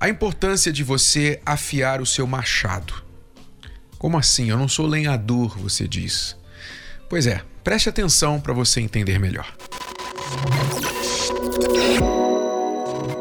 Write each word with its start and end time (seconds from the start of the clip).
a 0.00 0.08
importância 0.08 0.72
de 0.72 0.82
você 0.82 1.42
afiar 1.44 2.00
o 2.00 2.06
seu 2.06 2.26
machado. 2.26 3.04
Como 3.98 4.16
assim? 4.16 4.48
Eu 4.48 4.56
não 4.56 4.66
sou 4.66 4.86
lenhador, 4.86 5.58
você 5.58 5.86
diz. 5.86 6.34
Pois 7.06 7.26
é, 7.26 7.42
preste 7.62 7.90
atenção 7.90 8.40
para 8.40 8.54
você 8.54 8.80
entender 8.80 9.18
melhor. 9.18 9.54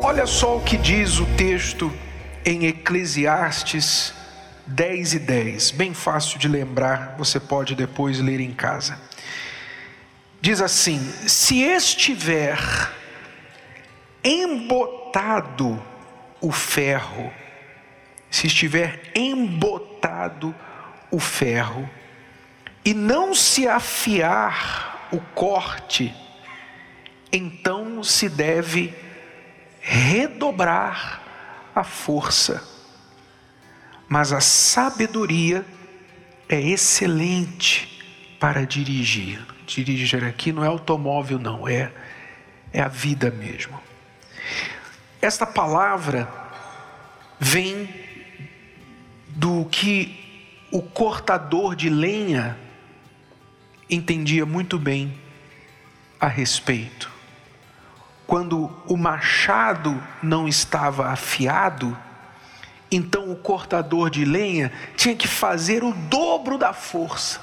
Olha 0.02 0.26
só 0.26 0.58
o 0.58 0.64
que 0.64 0.78
diz 0.78 1.20
o 1.20 1.26
texto 1.36 1.92
em 2.46 2.66
Eclesiastes 2.68 4.14
10 4.66 5.16
e 5.16 5.20
10, 5.20 5.72
bem 5.72 5.94
fácil 5.94 6.40
de 6.40 6.48
lembrar, 6.48 7.16
você 7.18 7.40
pode 7.40 7.76
depois 7.76 8.20
ler 8.20 8.40
em 8.40 8.54
casa. 8.54 8.98
Diz 10.40 10.62
assim: 10.62 11.00
Se 11.28 11.59
estiver 11.62 12.58
embotado 14.23 15.81
o 16.42 16.52
ferro, 16.52 17.32
se 18.30 18.48
estiver 18.48 19.12
embotado 19.16 20.56
o 21.12 21.20
ferro, 21.20 21.90
e 22.84 22.94
não 22.94 23.34
se 23.34 23.68
afiar 23.68 25.09
o 25.12 25.20
corte, 25.20 26.14
então 27.31 28.04
se 28.04 28.30
deve 28.30 28.94
redobrar 29.81 31.22
a 31.76 31.84
força. 31.84 32.64
Mas 34.08 34.34
a 34.34 34.42
sabedoria 34.42 35.66
é 36.48 36.59
excelente 36.59 38.00
para 38.40 38.66
dirigir. 38.66 39.46
Dirigir 39.68 40.24
aqui 40.24 40.52
não 40.52 40.64
é 40.64 40.68
automóvel, 40.68 41.38
não, 41.38 41.68
é, 41.68 41.92
é 42.74 42.81
a 42.81 42.88
vida 42.88 43.30
mesmo. 43.30 43.80
Esta 45.22 45.45
palavra 45.45 46.30
vem 47.38 47.94
do 49.28 49.66
que 49.66 50.17
o 50.72 50.81
cortador 50.81 51.75
de 51.75 51.89
lenha 51.89 52.58
entendia 53.90 54.45
muito 54.45 54.80
bem 54.80 55.14
a 56.22 56.28
respeito. 56.28 57.12
Quando 58.25 58.72
o 58.88 58.95
machado 58.95 60.02
não 60.23 60.47
estava 60.47 61.08
afiado, 61.08 61.97
então 62.90 63.30
o 63.30 63.36
cortador 63.36 64.09
de 64.09 64.23
lenha 64.23 64.72
tinha 64.95 65.16
que 65.16 65.28
fazer 65.28 65.84
o 65.84 65.92
dobro 65.92 66.58
da 66.58 66.72
força. 66.72 67.42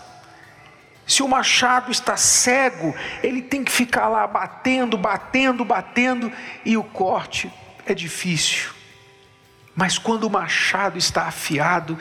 Se 1.06 1.22
o 1.22 1.28
machado 1.28 1.90
está 1.90 2.16
cego, 2.16 2.94
ele 3.22 3.42
tem 3.42 3.62
que 3.62 3.70
ficar 3.70 4.08
lá 4.08 4.26
batendo, 4.26 4.96
batendo, 4.96 5.62
batendo, 5.62 6.32
e 6.64 6.76
o 6.76 6.82
corte 6.82 7.52
é 7.86 7.94
difícil. 7.94 8.70
Mas 9.74 9.98
quando 9.98 10.24
o 10.24 10.30
machado 10.30 10.98
está 10.98 11.22
afiado, 11.22 11.98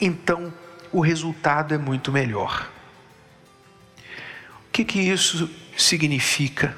então 0.00 0.52
o 0.92 1.00
resultado 1.00 1.74
é 1.74 1.78
muito 1.78 2.10
melhor. 2.10 2.70
O 4.68 4.72
que, 4.72 4.84
que 4.84 5.00
isso 5.00 5.50
significa? 5.76 6.76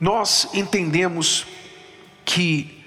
Nós 0.00 0.48
entendemos 0.54 1.46
que 2.24 2.80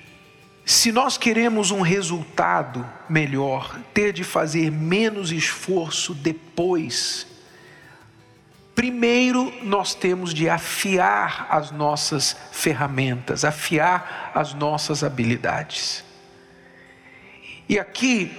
se 0.66 0.92
nós 0.92 1.18
queremos 1.18 1.72
um 1.72 1.82
resultado 1.82 2.90
melhor, 3.10 3.78
ter 3.94 4.14
de 4.14 4.24
fazer 4.24 4.72
menos 4.72 5.32
esforço 5.32 6.14
depois 6.14 7.28
Primeiro, 8.76 9.54
nós 9.64 9.94
temos 9.94 10.34
de 10.34 10.50
afiar 10.50 11.48
as 11.50 11.70
nossas 11.70 12.36
ferramentas, 12.52 13.46
afiar 13.46 14.32
as 14.34 14.54
nossas 14.54 15.04
habilidades. 15.04 16.04
E 17.70 17.78
aqui 17.78 18.32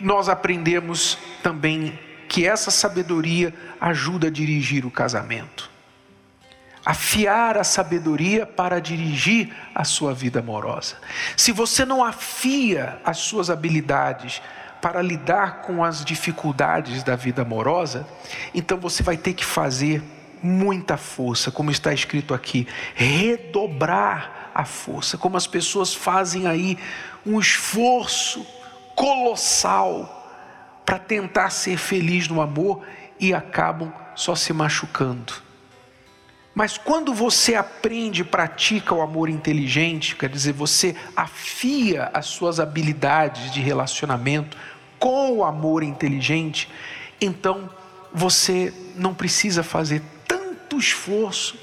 nós 0.00 0.28
aprendemos 0.28 1.18
também 1.42 1.98
que 2.28 2.46
essa 2.46 2.70
sabedoria 2.70 3.52
ajuda 3.80 4.28
a 4.28 4.30
dirigir 4.30 4.86
o 4.86 4.90
casamento. 4.90 5.70
Afiar 6.84 7.58
a 7.58 7.64
sabedoria 7.64 8.46
para 8.46 8.80
dirigir 8.80 9.54
a 9.74 9.84
sua 9.84 10.14
vida 10.14 10.40
amorosa. 10.40 10.96
Se 11.36 11.52
você 11.52 11.84
não 11.84 12.04
afia 12.04 13.00
as 13.04 13.18
suas 13.18 13.50
habilidades, 13.50 14.42
para 14.82 15.00
lidar 15.00 15.62
com 15.62 15.84
as 15.84 16.04
dificuldades 16.04 17.04
da 17.04 17.14
vida 17.14 17.42
amorosa, 17.42 18.04
então 18.52 18.76
você 18.78 19.00
vai 19.00 19.16
ter 19.16 19.32
que 19.32 19.44
fazer 19.44 20.02
muita 20.42 20.96
força, 20.96 21.52
como 21.52 21.70
está 21.70 21.94
escrito 21.94 22.34
aqui, 22.34 22.66
redobrar 22.96 24.50
a 24.52 24.64
força, 24.64 25.16
como 25.16 25.36
as 25.36 25.46
pessoas 25.46 25.94
fazem 25.94 26.48
aí 26.48 26.76
um 27.24 27.38
esforço 27.38 28.44
colossal 28.96 30.18
para 30.84 30.98
tentar 30.98 31.50
ser 31.50 31.76
feliz 31.76 32.26
no 32.26 32.42
amor 32.42 32.84
e 33.20 33.32
acabam 33.32 33.92
só 34.16 34.34
se 34.34 34.52
machucando. 34.52 35.51
Mas 36.54 36.76
quando 36.76 37.14
você 37.14 37.54
aprende 37.54 38.20
e 38.20 38.24
pratica 38.24 38.94
o 38.94 39.00
amor 39.00 39.28
inteligente, 39.28 40.14
quer 40.14 40.28
dizer, 40.28 40.52
você 40.52 40.94
afia 41.16 42.10
as 42.12 42.26
suas 42.26 42.60
habilidades 42.60 43.50
de 43.50 43.60
relacionamento, 43.60 44.56
com 44.98 45.38
o 45.38 45.44
amor 45.44 45.82
inteligente, 45.82 46.68
então 47.20 47.68
você 48.12 48.72
não 48.94 49.14
precisa 49.14 49.62
fazer 49.62 50.02
tanto 50.28 50.78
esforço 50.78 51.58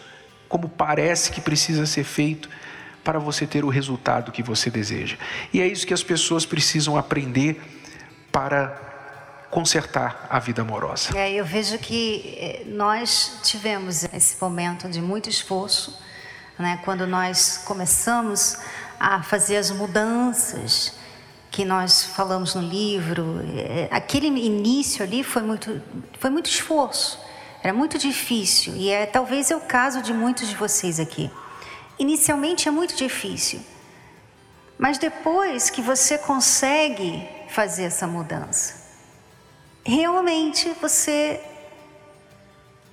como 0.49 0.67
parece 0.67 1.31
que 1.31 1.39
precisa 1.39 1.85
ser 1.85 2.03
feito 2.03 2.49
para 3.03 3.19
você 3.19 3.45
ter 3.45 3.63
o 3.63 3.69
resultado 3.69 4.31
que 4.31 4.43
você 4.43 4.69
deseja. 4.69 5.15
E 5.53 5.61
é 5.61 5.67
isso 5.67 5.85
que 5.85 5.93
as 5.93 6.03
pessoas 6.03 6.45
precisam 6.45 6.97
aprender 6.97 7.61
para 8.31 8.88
consertar 9.49 10.27
a 10.29 10.39
vida 10.39 10.61
amorosa. 10.61 11.17
É, 11.17 11.31
eu 11.33 11.43
vejo 11.43 11.77
que 11.79 12.35
eh, 12.37 12.63
nós 12.67 13.39
tivemos 13.43 14.03
esse 14.03 14.37
momento 14.39 14.87
de 14.87 15.01
muito 15.01 15.29
esforço, 15.29 15.99
né, 16.57 16.79
quando 16.83 17.07
nós 17.07 17.61
começamos 17.65 18.57
a 18.99 19.23
fazer 19.23 19.57
as 19.57 19.71
mudanças 19.71 20.93
que 21.49 21.65
nós 21.65 22.03
falamos 22.03 22.53
no 22.53 22.61
livro, 22.61 23.41
é, 23.55 23.87
aquele 23.91 24.27
início 24.27 25.03
ali 25.03 25.23
foi 25.23 25.41
muito, 25.41 25.81
foi 26.19 26.29
muito 26.29 26.47
esforço, 26.47 27.19
era 27.63 27.73
muito 27.73 27.97
difícil 27.97 28.75
e 28.75 28.89
é 28.89 29.05
talvez 29.05 29.49
é 29.49 29.55
o 29.55 29.61
caso 29.61 30.01
de 30.01 30.13
muitos 30.13 30.47
de 30.47 30.55
vocês 30.55 30.99
aqui. 30.99 31.31
Inicialmente 31.97 32.67
é 32.67 32.71
muito 32.71 32.95
difícil, 32.95 33.61
mas 34.77 34.97
depois 34.97 35.69
que 35.69 35.81
você 35.81 36.17
consegue 36.17 37.27
fazer 37.49 37.83
essa 37.83 38.05
mudança, 38.05 38.88
realmente 39.83 40.69
você 40.81 41.41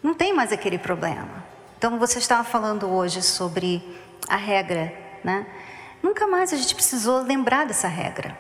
não 0.03 0.15
tem 0.15 0.33
mais 0.33 0.53
aquele 0.53 0.79
problema. 0.79 1.45
Então 1.79 1.99
você 1.99 2.19
estava 2.19 2.45
falando 2.45 2.89
hoje 2.89 3.23
sobre 3.23 3.83
a 4.29 4.37
regra, 4.37 4.93
né? 5.23 5.47
Nunca 6.03 6.27
mais 6.27 6.53
a 6.53 6.57
gente 6.57 6.75
precisou 6.75 7.23
lembrar 7.23 7.67
dessa 7.67 7.89
regra. 7.89 8.37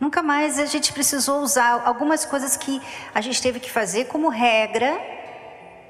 Nunca 0.00 0.22
mais 0.22 0.58
a 0.58 0.64
gente 0.64 0.92
precisou 0.92 1.42
usar 1.42 1.82
algumas 1.84 2.24
coisas 2.24 2.56
que 2.56 2.80
a 3.14 3.20
gente 3.20 3.40
teve 3.42 3.60
que 3.60 3.70
fazer 3.70 4.06
como 4.06 4.28
regra, 4.30 4.98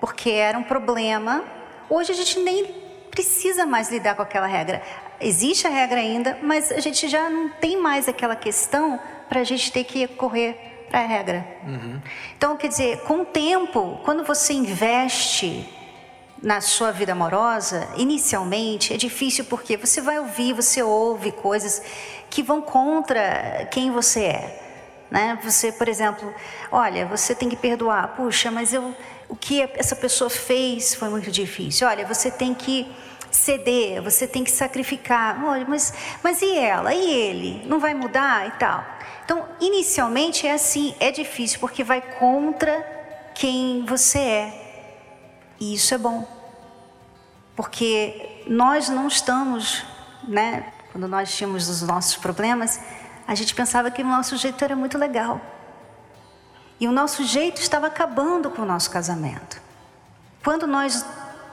porque 0.00 0.30
era 0.30 0.58
um 0.58 0.64
problema. 0.64 1.44
Hoje 1.88 2.10
a 2.10 2.14
gente 2.14 2.40
nem 2.40 2.66
precisa 3.10 3.64
mais 3.64 3.90
lidar 3.90 4.16
com 4.16 4.22
aquela 4.22 4.46
regra. 4.46 4.82
Existe 5.20 5.66
a 5.66 5.70
regra 5.70 6.00
ainda, 6.00 6.38
mas 6.42 6.72
a 6.72 6.80
gente 6.80 7.08
já 7.08 7.30
não 7.30 7.48
tem 7.48 7.80
mais 7.80 8.08
aquela 8.08 8.34
questão 8.34 8.98
para 9.28 9.40
a 9.40 9.44
gente 9.44 9.70
ter 9.70 9.84
que 9.84 10.08
correr 10.08 10.69
para 10.90 11.00
a 11.00 11.06
regra. 11.06 11.46
Uhum. 11.64 12.00
Então, 12.36 12.56
quer 12.56 12.68
dizer, 12.68 13.00
com 13.02 13.22
o 13.22 13.24
tempo, 13.24 14.00
quando 14.04 14.24
você 14.24 14.52
investe 14.52 15.66
na 16.42 16.60
sua 16.60 16.90
vida 16.90 17.12
amorosa, 17.12 17.88
inicialmente 17.96 18.92
é 18.92 18.96
difícil 18.96 19.44
porque 19.44 19.76
você 19.76 20.00
vai 20.00 20.18
ouvir, 20.18 20.52
você 20.52 20.82
ouve 20.82 21.32
coisas 21.32 21.82
que 22.28 22.42
vão 22.42 22.60
contra 22.60 23.68
quem 23.70 23.90
você 23.90 24.24
é. 24.24 24.66
Né? 25.10 25.38
Você, 25.42 25.72
por 25.72 25.88
exemplo, 25.88 26.32
olha, 26.70 27.06
você 27.06 27.34
tem 27.34 27.48
que 27.48 27.56
perdoar. 27.56 28.14
Puxa, 28.16 28.50
mas 28.50 28.72
eu, 28.72 28.94
o 29.28 29.36
que 29.36 29.62
essa 29.74 29.94
pessoa 29.94 30.30
fez 30.30 30.94
foi 30.94 31.08
muito 31.08 31.30
difícil. 31.30 31.86
Olha, 31.86 32.06
você 32.06 32.30
tem 32.30 32.54
que 32.54 32.90
ceder, 33.30 34.02
você 34.02 34.26
tem 34.26 34.44
que 34.44 34.50
sacrificar. 34.50 35.42
Olha, 35.44 35.64
mas, 35.68 35.92
mas 36.22 36.42
e 36.42 36.56
ela? 36.58 36.94
E 36.94 37.10
ele? 37.10 37.66
Não 37.66 37.78
vai 37.78 37.94
mudar 37.94 38.46
e 38.48 38.50
tal? 38.52 38.84
Então, 39.24 39.48
inicialmente 39.60 40.46
é 40.46 40.52
assim, 40.52 40.94
é 40.98 41.10
difícil, 41.10 41.60
porque 41.60 41.84
vai 41.84 42.00
contra 42.00 42.84
quem 43.34 43.84
você 43.84 44.18
é. 44.18 44.70
E 45.60 45.74
isso 45.74 45.94
é 45.94 45.98
bom. 45.98 46.26
Porque 47.54 48.42
nós 48.46 48.88
não 48.88 49.06
estamos, 49.06 49.84
né? 50.26 50.72
Quando 50.90 51.06
nós 51.06 51.32
tínhamos 51.34 51.68
os 51.68 51.82
nossos 51.82 52.16
problemas, 52.16 52.80
a 53.26 53.34
gente 53.34 53.54
pensava 53.54 53.90
que 53.90 54.02
o 54.02 54.06
nosso 54.06 54.36
jeito 54.36 54.64
era 54.64 54.74
muito 54.74 54.98
legal. 54.98 55.40
E 56.80 56.88
o 56.88 56.92
nosso 56.92 57.22
jeito 57.24 57.60
estava 57.60 57.86
acabando 57.86 58.50
com 58.50 58.62
o 58.62 58.64
nosso 58.64 58.90
casamento. 58.90 59.60
Quando 60.42 60.66
nós 60.66 61.04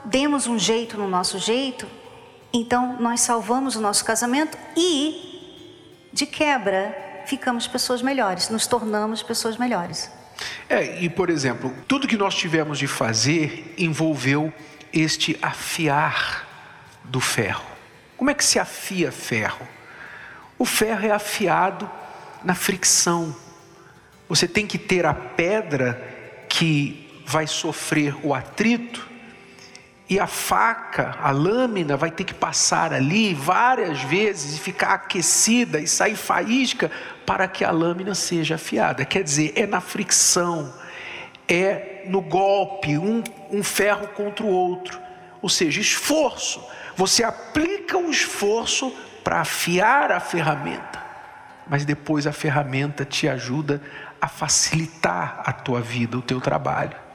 demos 0.08 0.46
um 0.46 0.58
jeito 0.58 0.96
no 0.96 1.08
nosso 1.08 1.38
jeito, 1.38 1.86
então 2.52 2.96
nós 3.00 3.20
salvamos 3.20 3.76
o 3.76 3.80
nosso 3.80 4.04
casamento 4.04 4.56
e, 4.76 6.08
de 6.12 6.26
quebra, 6.26 7.22
ficamos 7.26 7.66
pessoas 7.66 8.00
melhores, 8.00 8.48
nos 8.48 8.66
tornamos 8.66 9.22
pessoas 9.22 9.56
melhores. 9.56 10.10
É, 10.68 11.02
e 11.02 11.08
por 11.08 11.30
exemplo, 11.30 11.74
tudo 11.86 12.08
que 12.08 12.16
nós 12.16 12.34
tivemos 12.34 12.78
de 12.78 12.86
fazer 12.86 13.74
envolveu 13.76 14.52
este 14.92 15.38
afiar 15.42 16.46
do 17.04 17.20
ferro. 17.20 17.64
Como 18.16 18.30
é 18.30 18.34
que 18.34 18.44
se 18.44 18.58
afia 18.58 19.12
ferro? 19.12 19.66
O 20.58 20.64
ferro 20.64 21.06
é 21.06 21.10
afiado 21.10 21.88
na 22.42 22.54
fricção. 22.54 23.34
Você 24.28 24.48
tem 24.48 24.66
que 24.66 24.78
ter 24.78 25.06
a 25.06 25.14
pedra 25.14 26.46
que 26.48 27.22
vai 27.26 27.46
sofrer 27.46 28.16
o 28.24 28.34
atrito 28.34 29.07
e 30.08 30.18
a 30.18 30.26
faca, 30.26 31.16
a 31.22 31.30
lâmina, 31.30 31.94
vai 31.94 32.10
ter 32.10 32.24
que 32.24 32.32
passar 32.32 32.94
ali 32.94 33.34
várias 33.34 34.00
vezes 34.00 34.56
e 34.56 34.60
ficar 34.60 34.94
aquecida 34.94 35.78
e 35.78 35.86
sair 35.86 36.16
faísca 36.16 36.90
para 37.26 37.46
que 37.46 37.62
a 37.62 37.70
lâmina 37.70 38.14
seja 38.14 38.54
afiada. 38.54 39.04
Quer 39.04 39.22
dizer, 39.22 39.52
é 39.54 39.66
na 39.66 39.82
fricção, 39.82 40.72
é 41.46 42.04
no 42.06 42.22
golpe, 42.22 42.96
um, 42.96 43.22
um 43.50 43.62
ferro 43.62 44.08
contra 44.08 44.46
o 44.46 44.48
outro. 44.48 44.98
Ou 45.42 45.48
seja, 45.48 45.78
esforço. 45.78 46.66
Você 46.96 47.22
aplica 47.22 47.98
o 47.98 48.10
esforço 48.10 48.90
para 49.22 49.40
afiar 49.40 50.10
a 50.10 50.20
ferramenta, 50.20 51.04
mas 51.66 51.84
depois 51.84 52.26
a 52.26 52.32
ferramenta 52.32 53.04
te 53.04 53.28
ajuda 53.28 53.82
a 54.18 54.26
facilitar 54.26 55.42
a 55.44 55.52
tua 55.52 55.82
vida, 55.82 56.16
o 56.16 56.22
teu 56.22 56.40
trabalho. 56.40 57.07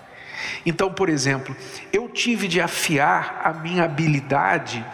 Então, 0.66 0.92
por 0.92 1.10
exemplo, 1.10 1.56
eu 1.92 2.10
tive 2.10 2.48
de 2.48 2.62
afiar 2.62 3.42
a 3.44 3.54
minha 3.54 3.84
habilidade 3.84 4.86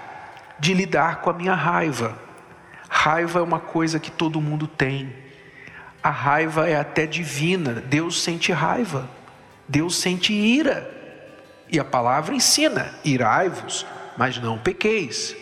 de 0.60 0.74
lidar 0.74 1.22
com 1.22 1.30
a 1.30 1.34
minha 1.34 1.54
raiva. 1.54 2.18
Raiva 2.90 3.40
é 3.40 3.44
uma 3.44 3.60
coisa 3.60 4.00
que 4.00 4.12
todo 4.12 4.42
mundo 4.42 4.68
tem. 4.68 5.14
A 6.02 6.10
raiva 6.10 6.68
é 6.68 6.76
até 6.78 7.06
divina. 7.06 7.74
Deus 7.74 8.22
sente 8.22 8.52
raiva. 8.52 9.10
Deus 9.68 9.96
sente 9.96 10.34
ira. 10.34 10.90
E 11.72 11.80
a 11.80 11.86
palavra 11.86 12.34
ensina: 12.34 12.94
irai-vos, 13.04 13.86
mas 14.18 14.38
não 14.38 14.58
pequeis. 14.58 15.36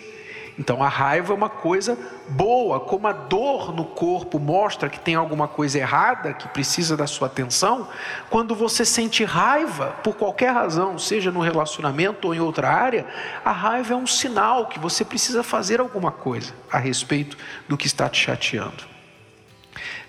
Então 0.57 0.81
a 0.81 0.89
raiva 0.89 1.33
é 1.33 1.35
uma 1.35 1.49
coisa 1.49 1.97
boa, 2.29 2.79
como 2.79 3.07
a 3.07 3.11
dor 3.11 3.71
no 3.75 3.85
corpo 3.85 4.39
mostra 4.39 4.89
que 4.89 4.99
tem 4.99 5.13
alguma 5.13 5.47
coisa 5.47 5.77
errada 5.77 6.33
que 6.33 6.47
precisa 6.47 6.97
da 6.97 7.05
sua 7.05 7.27
atenção. 7.27 7.87
Quando 8.29 8.55
você 8.55 8.83
sente 8.83 9.23
raiva, 9.23 9.95
por 10.03 10.15
qualquer 10.15 10.51
razão, 10.51 10.97
seja 10.97 11.31
no 11.31 11.41
relacionamento 11.41 12.27
ou 12.27 12.33
em 12.33 12.39
outra 12.39 12.69
área, 12.69 13.05
a 13.45 13.51
raiva 13.51 13.93
é 13.93 13.97
um 13.97 14.07
sinal 14.07 14.65
que 14.65 14.79
você 14.79 15.05
precisa 15.05 15.43
fazer 15.43 15.79
alguma 15.79 16.11
coisa 16.11 16.53
a 16.71 16.79
respeito 16.79 17.37
do 17.67 17.77
que 17.77 17.85
está 17.85 18.09
te 18.09 18.19
chateando. 18.19 18.83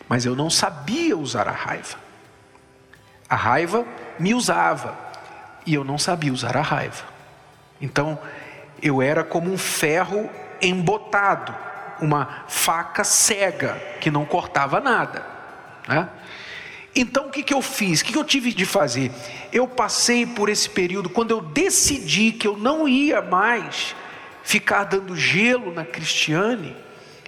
Mas 0.08 0.24
eu 0.24 0.34
não 0.34 0.48
sabia 0.48 1.16
usar 1.16 1.46
a 1.46 1.52
raiva. 1.52 1.96
A 3.28 3.36
raiva 3.36 3.84
me 4.18 4.34
usava 4.34 4.96
e 5.66 5.74
eu 5.74 5.84
não 5.84 5.98
sabia 5.98 6.32
usar 6.32 6.56
a 6.56 6.62
raiva. 6.62 7.04
Então, 7.78 8.18
eu 8.82 9.02
era 9.02 9.24
como 9.24 9.52
um 9.52 9.58
ferro 9.58 10.28
embotado, 10.60 11.54
uma 12.00 12.44
faca 12.48 13.04
cega 13.04 13.80
que 14.00 14.10
não 14.10 14.24
cortava 14.24 14.80
nada. 14.80 15.24
Né? 15.86 16.08
Então 16.94 17.26
o 17.26 17.30
que, 17.30 17.42
que 17.42 17.54
eu 17.54 17.62
fiz? 17.62 18.00
O 18.00 18.04
que, 18.04 18.12
que 18.12 18.18
eu 18.18 18.24
tive 18.24 18.52
de 18.52 18.64
fazer? 18.64 19.10
Eu 19.52 19.66
passei 19.66 20.26
por 20.26 20.48
esse 20.48 20.68
período, 20.68 21.08
quando 21.08 21.30
eu 21.30 21.40
decidi 21.40 22.32
que 22.32 22.46
eu 22.46 22.56
não 22.56 22.88
ia 22.88 23.22
mais 23.22 23.94
ficar 24.42 24.84
dando 24.84 25.14
gelo 25.14 25.72
na 25.72 25.84
Cristiane, 25.84 26.74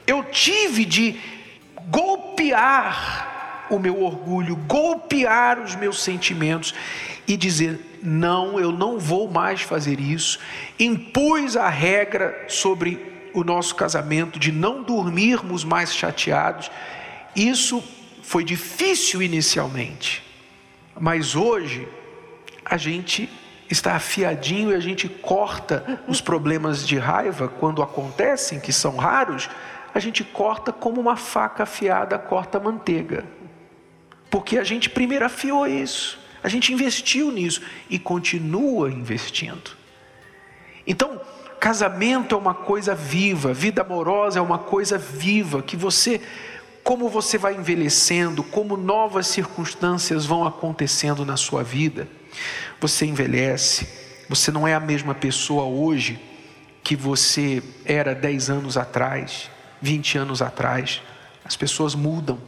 eu 0.07 0.25
tive 0.25 0.85
de 0.85 1.21
golpear 1.89 3.67
o 3.71 3.79
meu 3.79 4.03
orgulho, 4.03 4.57
golpear 4.57 5.61
os 5.61 5.77
meus 5.77 6.03
sentimentos 6.03 6.75
e 7.27 7.37
dizer: 7.37 7.79
não, 8.03 8.59
eu 8.59 8.73
não 8.73 8.99
vou 8.99 9.31
mais 9.31 9.63
fazer 9.63 10.01
isso. 10.01 10.39
Impus 10.79 11.57
a 11.57 11.69
regra 11.69 12.45
sobre 12.49 13.31
o 13.33 13.45
nosso 13.45 13.75
casamento 13.75 14.39
de 14.39 14.51
não 14.53 14.83
dormirmos 14.83 15.65
mais 15.65 15.95
chateados. 15.95 16.71
Isso 17.35 17.83
foi 18.23 18.45
difícil 18.45 19.23
inicialmente, 19.23 20.23
mas 20.99 21.35
hoje 21.35 21.89
a 22.65 22.77
gente 22.77 23.29
está 23.69 23.95
afiadinho 23.95 24.71
e 24.71 24.75
a 24.75 24.81
gente 24.81 25.09
corta 25.09 26.01
os 26.07 26.21
problemas 26.21 26.87
de 26.87 26.99
raiva 26.99 27.49
quando 27.49 27.83
acontecem, 27.83 28.61
que 28.61 28.73
são 28.73 28.97
raros, 28.97 29.49
a 29.95 29.99
gente 29.99 30.23
corta 30.23 30.73
como 30.73 31.01
uma 31.01 31.17
faca 31.17 31.65
afiada 31.65 32.19
corta 32.19 32.61
manteiga. 32.61 33.25
Porque 34.31 34.59
a 34.59 34.65
gente 34.65 34.89
primeiro 34.89 35.25
afiou 35.25 35.67
isso. 35.67 36.20
A 36.43 36.49
gente 36.49 36.73
investiu 36.73 37.31
nisso 37.31 37.61
e 37.89 37.99
continua 37.99 38.91
investindo. 38.91 39.73
Então, 40.87 41.21
casamento 41.61 42.35
é 42.35 42.39
uma 42.39 42.55
coisa 42.55 42.95
viva, 42.95 43.53
vida 43.53 43.83
amorosa 43.83 44.39
é 44.39 44.43
uma 44.43 44.59
coisa 44.59 44.97
viva, 44.97 45.63
que 45.63 45.77
você, 45.77 46.21
como 46.83 47.09
você 47.09 47.37
vai 47.37 47.55
envelhecendo, 47.55 48.43
como 48.43 48.77
novas 48.77 49.27
circunstâncias 49.27 50.25
vão 50.25 50.47
acontecendo 50.47 51.25
na 51.25 51.37
sua 51.37 51.63
vida, 51.63 52.09
você 52.81 53.05
envelhece, 53.05 53.87
você 54.29 54.51
não 54.51 54.67
é 54.67 54.75
a 54.75 54.81
mesma 54.81 55.15
pessoa 55.15 55.65
hoje 55.65 56.19
que 56.83 56.97
você 56.97 57.63
era 57.85 58.15
10 58.15 58.49
anos 58.49 58.77
atrás, 58.77 59.51
20 59.83 60.19
anos 60.19 60.41
atrás. 60.41 61.03
As 61.45 61.57
pessoas 61.57 61.95
mudam, 61.95 62.39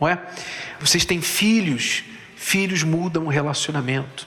não 0.00 0.06
é? 0.06 0.20
Vocês 0.78 1.04
têm 1.04 1.20
filhos, 1.20 2.04
Filhos 2.48 2.84
mudam 2.84 3.24
o 3.24 3.28
relacionamento. 3.28 4.24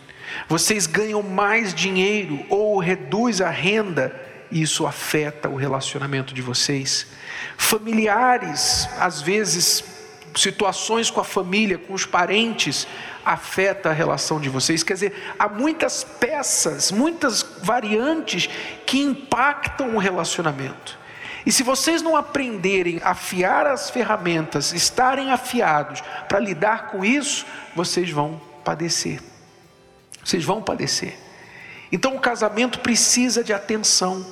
Vocês 0.49 0.85
ganham 0.85 1.23
mais 1.23 1.73
dinheiro 1.73 2.45
ou 2.49 2.77
reduz 2.77 3.39
a 3.39 3.49
renda, 3.49 4.13
e 4.51 4.61
isso 4.61 4.85
afeta 4.85 5.47
o 5.47 5.55
relacionamento 5.55 6.33
de 6.33 6.41
vocês. 6.41 7.07
Familiares, 7.55 8.89
às 8.99 9.21
vezes, 9.21 9.85
situações 10.35 11.09
com 11.09 11.21
a 11.21 11.23
família, 11.23 11.77
com 11.77 11.93
os 11.93 12.05
parentes, 12.05 12.85
afeta 13.23 13.89
a 13.89 13.93
relação 13.93 14.37
de 14.37 14.49
vocês. 14.49 14.83
Quer 14.83 14.95
dizer, 14.95 15.33
há 15.39 15.47
muitas 15.47 16.03
peças, 16.03 16.91
muitas 16.91 17.41
variantes 17.63 18.49
que 18.85 18.99
impactam 18.99 19.95
o 19.95 19.97
relacionamento. 19.97 20.98
E 21.45 21.51
se 21.51 21.63
vocês 21.63 22.01
não 22.01 22.15
aprenderem 22.15 22.99
a 23.03 23.11
afiar 23.11 23.65
as 23.65 23.89
ferramentas, 23.89 24.73
estarem 24.73 25.31
afiados 25.31 26.01
para 26.27 26.39
lidar 26.39 26.87
com 26.87 27.03
isso, 27.03 27.45
vocês 27.75 28.09
vão 28.09 28.41
padecer. 28.63 29.21
Vocês 30.23 30.43
vão 30.43 30.61
padecer. 30.61 31.17
Então 31.91 32.15
o 32.15 32.19
casamento 32.19 32.79
precisa 32.79 33.43
de 33.43 33.53
atenção. 33.53 34.25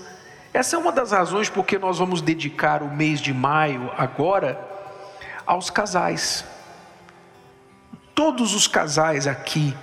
Essa 0.54 0.76
é 0.76 0.80
uma 0.80 0.92
das 0.92 1.12
razões 1.12 1.50
porque 1.50 1.78
nós 1.78 1.98
vamos 1.98 2.22
dedicar 2.22 2.84
o 2.84 2.94
mês 2.94 3.20
de 3.20 3.34
maio 3.34 3.92
agora 3.98 4.60
aos 5.46 5.70
casais. 5.70 6.44
Todos 8.14 8.54
os 8.54 8.68
casais 8.68 9.28
aqui 9.28 9.76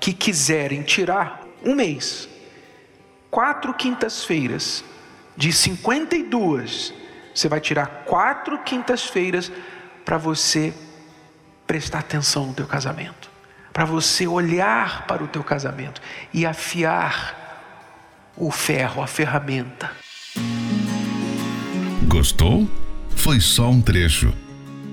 que 0.00 0.12
quiserem 0.12 0.82
tirar 0.82 1.42
um 1.64 1.74
mês, 1.74 2.28
quatro 3.30 3.72
quintas-feiras, 3.74 4.84
de 5.36 5.52
52, 5.52 6.92
você 7.34 7.48
vai 7.48 7.60
tirar 7.60 7.86
quatro 8.06 8.58
quintas-feiras 8.58 9.50
para 10.04 10.18
você 10.18 10.74
prestar 11.66 12.00
atenção 12.00 12.46
no 12.46 12.54
teu 12.54 12.66
casamento, 12.66 13.30
para 13.72 13.84
você 13.84 14.26
olhar 14.26 15.06
para 15.06 15.24
o 15.24 15.28
teu 15.28 15.42
casamento 15.42 16.00
e 16.32 16.44
afiar 16.44 17.42
o 18.36 18.50
ferro, 18.50 19.02
a 19.02 19.06
ferramenta. 19.06 19.90
Gostou? 22.06 22.68
Foi 23.16 23.40
só 23.40 23.70
um 23.70 23.80
trecho. 23.80 24.32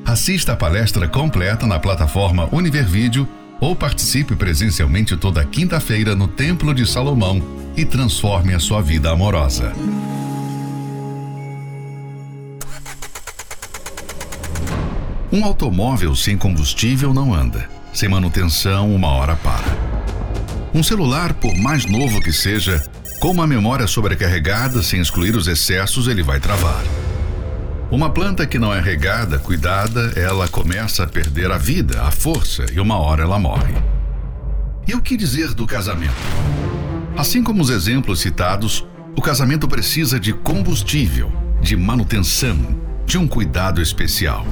Assista 0.05 0.53
a 0.53 0.55
palestra 0.55 1.08
completa 1.08 1.67
na 1.67 1.79
plataforma 1.79 2.48
Univervídeo 2.51 3.27
ou 3.60 3.75
participe 3.75 4.36
presencialmente 4.36 5.17
toda 5.17 5.43
quinta-feira 5.43 6.15
no 6.15 6.27
Templo 6.27 6.74
de 6.74 6.86
Salomão 6.86 7.41
e 7.75 7.84
transforme 7.84 8.53
a 8.53 8.60
sua 8.60 8.81
vida 8.81 9.12
amorosa. 9.12 9.74
Um 15.32 15.46
automóvel 15.46 16.16
sem 16.16 16.36
combustível 16.36 17.14
não 17.14 17.36
anda. 17.36 17.70
Sem 17.94 18.10
manutenção, 18.10 18.94
uma 18.94 19.10
hora 19.10 19.36
para. 19.36 19.78
Um 20.74 20.82
celular, 20.82 21.36
por 21.36 21.56
mais 21.56 21.86
novo 21.86 22.20
que 22.20 22.34
seja, 22.34 22.84
com 23.20 23.30
uma 23.30 23.46
memória 23.46 23.86
sobrecarregada, 23.86 24.82
sem 24.82 25.00
excluir 25.00 25.36
os 25.36 25.48
excessos, 25.48 26.08
ele 26.08 26.24
vai 26.24 26.40
travar. 26.40 26.84
Uma 27.92 28.10
planta 28.10 28.48
que 28.48 28.58
não 28.58 28.74
é 28.74 28.80
regada, 28.80 29.38
cuidada, 29.38 30.14
ela 30.16 30.48
começa 30.48 31.04
a 31.04 31.08
perder 31.08 31.52
a 31.52 31.60
vida, 31.60 32.02
a 32.02 32.10
força 32.10 32.66
e 32.74 32.80
uma 32.80 32.98
hora 32.98 33.22
ela 33.22 33.38
morre. 33.38 33.76
E 34.88 34.96
o 34.96 35.02
que 35.02 35.16
dizer 35.16 35.54
do 35.54 35.68
casamento? 35.68 36.14
Assim 37.16 37.44
como 37.44 37.62
os 37.62 37.70
exemplos 37.70 38.20
citados, 38.20 38.84
o 39.16 39.22
casamento 39.22 39.68
precisa 39.68 40.20
de 40.20 40.34
combustível, 40.34 41.32
de 41.62 41.76
manutenção, 41.76 42.58
de 43.06 43.18
um 43.18 43.28
cuidado 43.28 43.80
especial. 43.80 44.46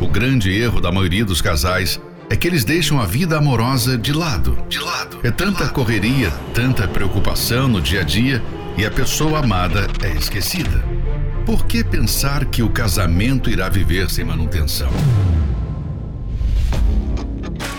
O 0.00 0.06
grande 0.06 0.50
erro 0.52 0.80
da 0.80 0.92
maioria 0.92 1.24
dos 1.24 1.42
casais 1.42 2.00
é 2.30 2.36
que 2.36 2.46
eles 2.46 2.64
deixam 2.64 3.00
a 3.00 3.06
vida 3.06 3.36
amorosa 3.36 3.98
de 3.98 4.12
lado. 4.12 4.56
De 4.68 4.78
lado. 4.78 5.18
É 5.24 5.30
tanta 5.30 5.68
correria, 5.68 6.30
tanta 6.54 6.86
preocupação 6.86 7.66
no 7.66 7.80
dia 7.80 8.02
a 8.02 8.04
dia 8.04 8.42
e 8.76 8.86
a 8.86 8.90
pessoa 8.90 9.40
amada 9.40 9.88
é 10.02 10.12
esquecida. 10.12 10.84
Por 11.44 11.66
que 11.66 11.82
pensar 11.82 12.44
que 12.44 12.62
o 12.62 12.68
casamento 12.68 13.50
irá 13.50 13.68
viver 13.68 14.08
sem 14.08 14.24
manutenção? 14.24 14.90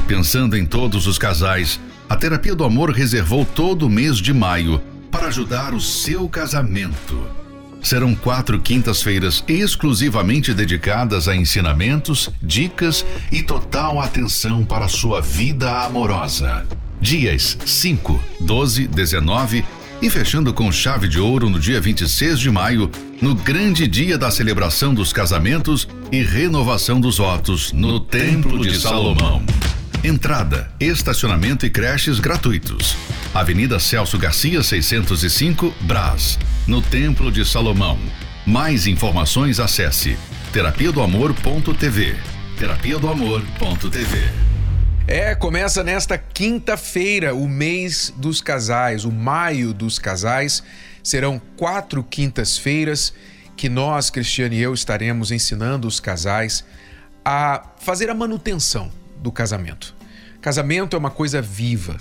Pensando 0.06 0.58
em 0.58 0.66
todos 0.66 1.08
os 1.08 1.18
casais, 1.18 1.80
a 2.10 2.16
Terapia 2.16 2.56
do 2.56 2.66
Amor 2.66 2.90
reservou 2.90 3.46
todo 3.46 3.86
o 3.86 3.90
mês 3.90 4.18
de 4.18 4.34
maio 4.34 4.82
para 5.10 5.28
ajudar 5.28 5.74
o 5.74 5.80
seu 5.80 6.28
casamento. 6.28 7.39
Serão 7.82 8.14
quatro 8.14 8.60
quintas-feiras 8.60 9.44
exclusivamente 9.48 10.54
dedicadas 10.54 11.28
a 11.28 11.36
ensinamentos, 11.36 12.30
dicas 12.42 13.06
e 13.32 13.42
total 13.42 14.00
atenção 14.00 14.66
para 14.66 14.88
sua 14.88 15.22
vida 15.22 15.86
amorosa. 15.86 16.66
Dias 17.02 17.58
5, 17.66 18.20
12, 18.42 18.88
19 18.88 19.64
e 20.02 20.10
fechando 20.10 20.54
com 20.54 20.72
chave 20.72 21.08
de 21.08 21.20
ouro 21.20 21.50
no 21.50 21.60
dia 21.60 21.80
26 21.80 22.40
de 22.40 22.50
maio, 22.50 22.90
no 23.22 23.36
grande 23.36 23.88
dia 23.88 24.18
da 24.18 24.32
celebração 24.32 24.94
dos 24.94 25.12
casamentos 25.12 25.88
e 26.12 26.22
renovação 26.22 27.00
dos 27.00 27.18
votos 27.18 27.72
no 27.74 28.00
Templo 28.00 28.60
de 28.60 28.80
Salomão. 28.80 29.44
Entrada, 30.04 30.72
estacionamento 30.80 31.66
e 31.66 31.70
creches 31.70 32.20
gratuitos. 32.20 32.96
Avenida 33.34 33.80
Celso 33.80 34.18
Garcia 34.18 34.64
605, 34.64 35.74
Brás, 35.82 36.40
no 36.70 36.84
Templo 36.84 37.32
de 37.32 37.44
Salomão. 37.44 37.98
Mais 38.46 38.86
informações 38.86 39.60
acesse 39.60 40.16
terapia 40.54 40.92
do 40.92 41.02
amor.tv. 41.02 42.16
Terapia 42.60 43.00
do 43.00 43.10
amor.tv. 43.10 44.18
É, 45.08 45.34
começa 45.34 45.84
nesta 45.84 46.16
quinta-feira 46.16 47.34
o 47.34 47.48
mês 47.48 48.14
dos 48.16 48.40
casais, 48.40 49.04
o 49.04 49.12
maio 49.12 49.74
dos 49.74 49.98
casais. 49.98 50.62
Serão 51.02 51.42
quatro 51.58 52.04
quintas-feiras 52.04 53.16
que 53.58 53.68
nós, 53.68 54.12
Cristiane 54.12 54.58
e 54.58 54.62
eu, 54.62 54.72
estaremos 54.72 55.32
ensinando 55.32 55.88
os 55.88 56.00
casais 56.00 56.64
a 57.26 57.64
fazer 57.80 58.12
a 58.12 58.14
manutenção 58.14 58.92
do 59.18 59.32
casamento. 59.32 59.96
Casamento 60.40 60.96
é 60.96 61.00
uma 61.00 61.10
coisa 61.10 61.42
viva. 61.42 61.98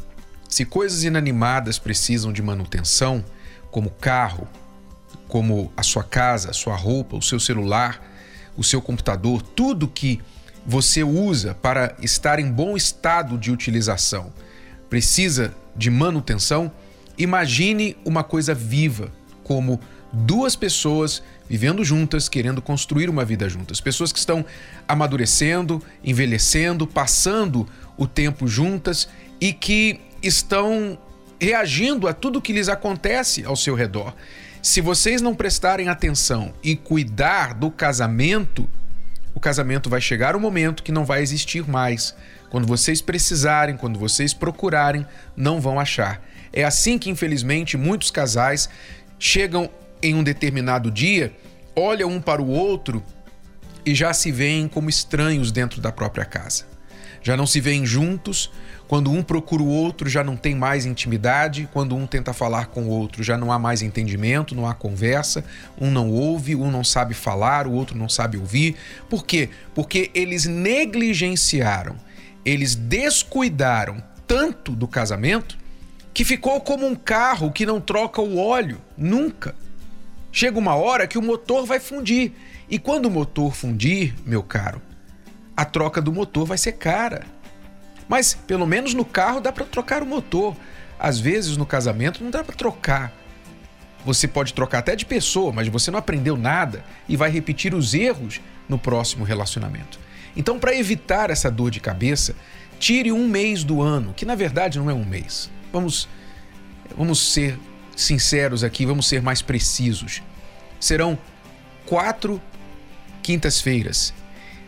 Se 0.46 0.66
coisas 0.66 1.04
inanimadas 1.04 1.78
precisam 1.78 2.34
de 2.34 2.42
manutenção, 2.42 3.24
como 3.70 3.90
carro, 3.90 4.48
como 5.28 5.70
a 5.76 5.82
sua 5.82 6.02
casa, 6.02 6.50
a 6.50 6.54
sua 6.54 6.74
roupa, 6.74 7.16
o 7.16 7.22
seu 7.22 7.38
celular, 7.38 8.02
o 8.56 8.64
seu 8.64 8.82
computador, 8.82 9.42
tudo 9.42 9.86
que 9.86 10.20
você 10.66 11.04
usa 11.04 11.54
para 11.54 11.94
estar 12.02 12.40
em 12.40 12.50
bom 12.50 12.76
estado 12.76 13.38
de 13.38 13.52
utilização 13.52 14.32
precisa 14.88 15.54
de 15.76 15.90
manutenção, 15.90 16.72
imagine 17.16 17.96
uma 18.04 18.24
coisa 18.24 18.54
viva, 18.54 19.12
como 19.44 19.80
duas 20.12 20.56
pessoas 20.56 21.22
vivendo 21.48 21.84
juntas, 21.84 22.28
querendo 22.28 22.60
construir 22.60 23.08
uma 23.08 23.24
vida 23.24 23.48
juntas. 23.48 23.80
Pessoas 23.80 24.12
que 24.12 24.18
estão 24.18 24.44
amadurecendo, 24.86 25.82
envelhecendo, 26.02 26.86
passando 26.86 27.66
o 27.96 28.06
tempo 28.06 28.46
juntas 28.46 29.08
e 29.40 29.52
que 29.52 30.00
estão 30.22 30.98
reagindo 31.40 32.08
a 32.08 32.12
tudo 32.12 32.42
que 32.42 32.52
lhes 32.52 32.68
acontece 32.68 33.44
ao 33.44 33.56
seu 33.56 33.74
redor. 33.74 34.14
Se 34.62 34.80
vocês 34.80 35.22
não 35.22 35.34
prestarem 35.34 35.88
atenção 35.88 36.52
e 36.62 36.74
cuidar 36.74 37.54
do 37.54 37.70
casamento, 37.70 38.68
o 39.34 39.40
casamento 39.40 39.88
vai 39.88 40.00
chegar 40.00 40.34
um 40.34 40.40
momento 40.40 40.82
que 40.82 40.90
não 40.90 41.04
vai 41.04 41.22
existir 41.22 41.68
mais. 41.68 42.14
Quando 42.50 42.66
vocês 42.66 43.00
precisarem, 43.00 43.76
quando 43.76 43.98
vocês 43.98 44.34
procurarem, 44.34 45.06
não 45.36 45.60
vão 45.60 45.78
achar. 45.78 46.20
É 46.52 46.64
assim 46.64 46.98
que, 46.98 47.10
infelizmente, 47.10 47.76
muitos 47.76 48.10
casais 48.10 48.68
chegam 49.18 49.70
em 50.02 50.14
um 50.14 50.24
determinado 50.24 50.90
dia, 50.90 51.32
olham 51.76 52.10
um 52.10 52.20
para 52.20 52.42
o 52.42 52.48
outro 52.48 53.02
e 53.86 53.94
já 53.94 54.12
se 54.12 54.32
veem 54.32 54.66
como 54.66 54.90
estranhos 54.90 55.52
dentro 55.52 55.80
da 55.80 55.92
própria 55.92 56.24
casa. 56.24 56.64
Já 57.28 57.36
não 57.36 57.46
se 57.46 57.60
veem 57.60 57.84
juntos, 57.84 58.50
quando 58.88 59.12
um 59.12 59.22
procura 59.22 59.62
o 59.62 59.68
outro 59.68 60.08
já 60.08 60.24
não 60.24 60.34
tem 60.34 60.54
mais 60.54 60.86
intimidade, 60.86 61.68
quando 61.74 61.94
um 61.94 62.06
tenta 62.06 62.32
falar 62.32 62.68
com 62.68 62.84
o 62.84 62.88
outro 62.88 63.22
já 63.22 63.36
não 63.36 63.52
há 63.52 63.58
mais 63.58 63.82
entendimento, 63.82 64.54
não 64.54 64.66
há 64.66 64.72
conversa, 64.72 65.44
um 65.78 65.90
não 65.90 66.10
ouve, 66.10 66.56
um 66.56 66.70
não 66.70 66.82
sabe 66.82 67.12
falar, 67.12 67.66
o 67.66 67.72
outro 67.72 67.98
não 67.98 68.08
sabe 68.08 68.38
ouvir. 68.38 68.76
Por 69.10 69.26
quê? 69.26 69.50
Porque 69.74 70.10
eles 70.14 70.46
negligenciaram, 70.46 71.96
eles 72.46 72.74
descuidaram 72.74 74.02
tanto 74.26 74.72
do 74.72 74.88
casamento 74.88 75.58
que 76.14 76.24
ficou 76.24 76.62
como 76.62 76.86
um 76.86 76.94
carro 76.94 77.52
que 77.52 77.66
não 77.66 77.78
troca 77.78 78.22
o 78.22 78.38
óleo 78.38 78.80
nunca. 78.96 79.54
Chega 80.32 80.58
uma 80.58 80.76
hora 80.76 81.06
que 81.06 81.18
o 81.18 81.22
motor 81.22 81.66
vai 81.66 81.78
fundir. 81.78 82.32
E 82.70 82.78
quando 82.78 83.04
o 83.04 83.10
motor 83.10 83.54
fundir, 83.54 84.14
meu 84.24 84.42
caro, 84.42 84.80
a 85.58 85.64
troca 85.64 86.00
do 86.00 86.12
motor 86.12 86.46
vai 86.46 86.56
ser 86.56 86.70
cara. 86.70 87.26
Mas 88.08 88.32
pelo 88.32 88.64
menos 88.64 88.94
no 88.94 89.04
carro 89.04 89.40
dá 89.40 89.50
para 89.50 89.64
trocar 89.64 90.04
o 90.04 90.06
motor. 90.06 90.56
Às 90.96 91.18
vezes 91.18 91.56
no 91.56 91.66
casamento 91.66 92.22
não 92.22 92.30
dá 92.30 92.44
para 92.44 92.54
trocar. 92.54 93.12
Você 94.04 94.28
pode 94.28 94.54
trocar 94.54 94.78
até 94.78 94.94
de 94.94 95.04
pessoa, 95.04 95.52
mas 95.52 95.66
você 95.66 95.90
não 95.90 95.98
aprendeu 95.98 96.36
nada 96.36 96.84
e 97.08 97.16
vai 97.16 97.28
repetir 97.28 97.74
os 97.74 97.92
erros 97.92 98.40
no 98.68 98.78
próximo 98.78 99.24
relacionamento. 99.24 99.98
Então, 100.36 100.60
para 100.60 100.76
evitar 100.76 101.28
essa 101.28 101.50
dor 101.50 101.72
de 101.72 101.80
cabeça, 101.80 102.36
tire 102.78 103.10
um 103.10 103.26
mês 103.26 103.64
do 103.64 103.82
ano, 103.82 104.14
que 104.14 104.24
na 104.24 104.36
verdade 104.36 104.78
não 104.78 104.88
é 104.88 104.94
um 104.94 105.04
mês. 105.04 105.50
Vamos, 105.72 106.08
vamos 106.96 107.32
ser 107.32 107.58
sinceros 107.96 108.62
aqui, 108.62 108.86
vamos 108.86 109.08
ser 109.08 109.20
mais 109.20 109.42
precisos. 109.42 110.22
Serão 110.78 111.18
quatro 111.84 112.40
quintas-feiras. 113.24 114.14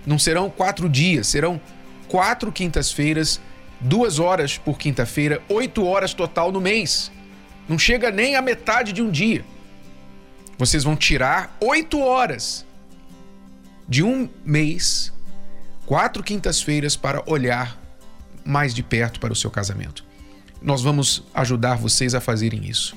Não 0.07 0.19
serão 0.19 0.51
quatro 0.51 0.89
dias, 0.89 1.27
serão 1.27 1.61
quatro 2.09 2.51
quintas-feiras, 2.51 3.41
duas 3.81 4.19
horas 4.19 4.59
por 4.59 4.79
quinta-feira, 4.79 5.43
oito 5.49 5.85
horas 5.85 6.15
total 6.15 6.51
no 6.51 6.61
mês. 6.61 7.11
Não 7.69 7.79
chega 7.79 8.11
nem 8.11 8.37
a 8.37 8.43
metade 8.43 8.93
de 8.93 9.03
um 9.03 9.11
dia. 9.11 9.45
Vocês 10.59 10.85
vão 10.85 10.97
tirar 10.97 11.57
oito 11.61 12.01
horas 12.01 12.67
de 13.89 14.03
um 14.03 14.29
mês, 14.45 15.13
quatro 15.87 16.23
quintas-feiras, 16.23 16.97
para 16.97 17.23
olhar 17.27 17.79
mais 18.45 18.75
de 18.75 18.83
perto 18.83 19.21
para 19.21 19.33
o 19.33 19.37
seu 19.37 19.51
casamento. 19.51 20.05
Nós 20.61 20.83
vamos 20.83 21.25
ajudar 21.33 21.77
vocês 21.77 22.15
a 22.15 22.21
fazerem 22.21 22.69
isso 22.69 22.97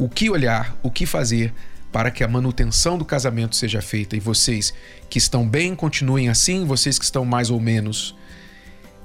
o 0.00 0.08
que 0.08 0.30
olhar, 0.30 0.74
o 0.82 0.90
que 0.90 1.04
fazer 1.04 1.52
para 1.92 2.10
que 2.10 2.22
a 2.22 2.28
manutenção 2.28 2.96
do 2.96 3.04
casamento 3.04 3.56
seja 3.56 3.82
feita 3.82 4.16
e 4.16 4.20
vocês 4.20 4.72
que 5.08 5.18
estão 5.18 5.48
bem 5.48 5.74
continuem 5.74 6.28
assim, 6.28 6.64
vocês 6.64 6.98
que 6.98 7.04
estão 7.04 7.24
mais 7.24 7.50
ou 7.50 7.60
menos 7.60 8.16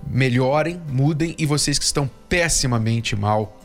melhorem, 0.07 0.79
mudem 0.87 1.35
e 1.37 1.45
vocês 1.45 1.79
que 1.79 1.85
estão 1.85 2.09
pessimamente 2.29 3.15
mal 3.15 3.59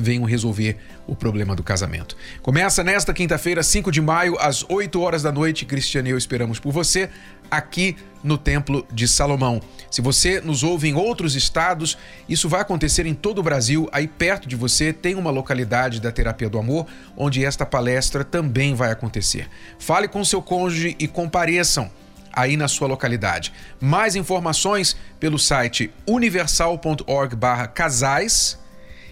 venham 0.00 0.24
resolver 0.24 0.76
o 1.06 1.14
problema 1.14 1.54
do 1.54 1.62
casamento. 1.62 2.16
Começa 2.42 2.82
nesta 2.82 3.12
quinta-feira, 3.12 3.62
5 3.62 3.92
de 3.92 4.00
maio, 4.00 4.36
às 4.38 4.64
8 4.68 5.00
horas 5.00 5.22
da 5.22 5.30
noite. 5.30 5.64
Cristiane 5.64 6.08
e 6.08 6.12
eu 6.12 6.18
esperamos 6.18 6.58
por 6.58 6.72
você 6.72 7.10
aqui 7.50 7.96
no 8.22 8.38
Templo 8.38 8.86
de 8.92 9.08
Salomão. 9.08 9.60
Se 9.90 10.00
você 10.00 10.40
nos 10.40 10.62
ouve 10.62 10.88
em 10.88 10.94
outros 10.94 11.34
estados, 11.34 11.98
isso 12.28 12.48
vai 12.48 12.60
acontecer 12.60 13.04
em 13.06 13.14
todo 13.14 13.40
o 13.40 13.42
Brasil. 13.42 13.88
Aí 13.92 14.06
perto 14.06 14.48
de 14.48 14.54
você 14.54 14.92
tem 14.92 15.16
uma 15.16 15.30
localidade 15.30 16.00
da 16.00 16.12
Terapia 16.12 16.48
do 16.48 16.58
Amor 16.58 16.86
onde 17.16 17.44
esta 17.44 17.66
palestra 17.66 18.22
também 18.24 18.72
vai 18.74 18.92
acontecer. 18.92 19.48
Fale 19.78 20.06
com 20.06 20.24
seu 20.24 20.40
cônjuge 20.40 20.94
e 20.98 21.08
compareçam 21.08 21.90
aí 22.32 22.56
na 22.56 22.68
sua 22.68 22.86
localidade. 22.86 23.52
Mais 23.80 24.14
informações 24.14 24.96
pelo 25.18 25.36
site 25.38 25.90
universal.org/casais 26.06 28.59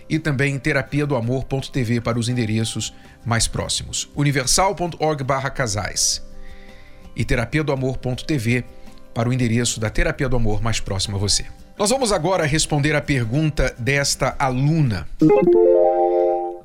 e 0.09 0.19
também 0.19 0.59
terapia 0.59 1.07
do 1.07 1.15
amor.tv 1.15 2.01
para 2.01 2.19
os 2.19 2.29
endereços 2.29 2.93
mais 3.25 3.47
próximos. 3.47 4.11
universal.org/casais 4.17 6.27
e 7.15 7.25
terapia 7.25 7.65
do 7.65 7.73
amor.tv 7.73 8.65
para 9.13 9.29
o 9.29 9.33
endereço 9.33 9.81
da 9.81 9.91
terapia 9.91 10.29
do 10.29 10.37
amor 10.37 10.63
mais 10.63 10.79
próximo 10.79 11.17
a 11.17 11.19
você. 11.19 11.45
Nós 11.77 11.91
vamos 11.91 12.13
agora 12.13 12.47
responder 12.47 12.95
a 12.95 13.01
pergunta 13.01 13.75
desta 13.79 14.35
aluna. 14.39 15.09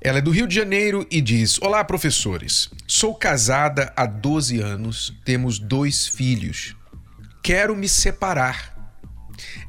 Ela 0.02 0.18
é 0.18 0.22
do 0.22 0.32
Rio 0.32 0.48
de 0.48 0.56
Janeiro 0.56 1.08
e 1.10 1.22
diz: 1.22 1.62
Olá, 1.62 1.84
professores. 1.84 2.70
Sou 2.88 3.16
casada 3.16 3.94
há 3.96 4.06
12 4.06 4.60
anos, 4.60 5.16
temos 5.24 5.60
dois 5.60 6.08
filhos. 6.08 6.76
Quero 7.42 7.76
me 7.76 7.88
separar. 7.88 8.74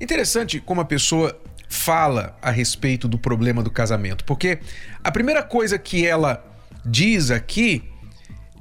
Interessante 0.01 0.61
como 0.61 0.81
a 0.81 0.85
pessoa 0.85 1.39
fala 1.75 2.39
a 2.41 2.51
respeito 2.51 3.09
do 3.09 3.19
problema 3.19 3.63
do 3.63 3.71
casamento, 3.71 4.25
porque 4.25 4.59
a 5.03 5.11
primeira 5.11 5.43
coisa 5.43 5.79
que 5.79 6.07
ela 6.07 6.45
diz 6.85 7.31
aqui 7.31 7.85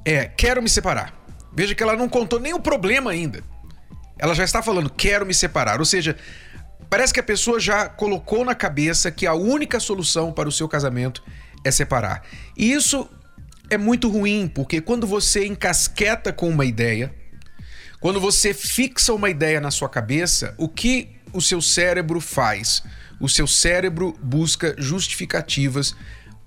é: 0.04 0.26
quero 0.26 0.62
me 0.62 0.68
separar. 0.68 1.14
Veja 1.54 1.74
que 1.74 1.82
ela 1.82 1.96
não 1.96 2.08
contou 2.08 2.40
nem 2.40 2.52
o 2.52 2.60
problema 2.60 3.12
ainda. 3.12 3.42
Ela 4.18 4.34
já 4.34 4.44
está 4.44 4.62
falando: 4.62 4.90
quero 4.90 5.24
me 5.24 5.32
separar. 5.32 5.78
Ou 5.78 5.86
seja, 5.86 6.16
parece 6.90 7.14
que 7.14 7.20
a 7.20 7.24
pessoa 7.24 7.60
já 7.60 7.88
colocou 7.88 8.44
na 8.44 8.54
cabeça 8.54 9.10
que 9.10 9.26
a 9.26 9.34
única 9.34 9.78
solução 9.78 10.32
para 10.32 10.48
o 10.48 10.52
seu 10.52 10.68
casamento 10.68 11.22
é 11.64 11.70
separar. 11.70 12.22
E 12.56 12.72
isso 12.72 13.08
é 13.70 13.78
muito 13.78 14.10
ruim, 14.10 14.50
porque 14.52 14.80
quando 14.80 15.06
você 15.06 15.46
encasqueta 15.46 16.32
com 16.32 16.48
uma 16.48 16.64
ideia, 16.64 17.14
quando 18.00 18.20
você 18.20 18.52
fixa 18.52 19.14
uma 19.14 19.30
ideia 19.30 19.60
na 19.60 19.70
sua 19.70 19.88
cabeça, 19.88 20.54
o 20.58 20.68
que 20.68 21.16
o 21.32 21.40
seu 21.40 21.60
cérebro 21.60 22.20
faz? 22.20 22.82
O 23.20 23.28
seu 23.28 23.46
cérebro 23.46 24.16
busca 24.22 24.74
justificativas 24.78 25.94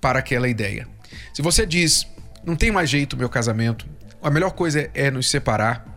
para 0.00 0.18
aquela 0.18 0.48
ideia. 0.48 0.86
Se 1.32 1.42
você 1.42 1.66
diz, 1.66 2.06
não 2.44 2.56
tem 2.56 2.70
mais 2.70 2.88
jeito 2.88 3.16
meu 3.16 3.28
casamento, 3.28 3.86
a 4.22 4.30
melhor 4.30 4.50
coisa 4.52 4.90
é 4.94 5.10
nos 5.10 5.28
separar. 5.28 5.96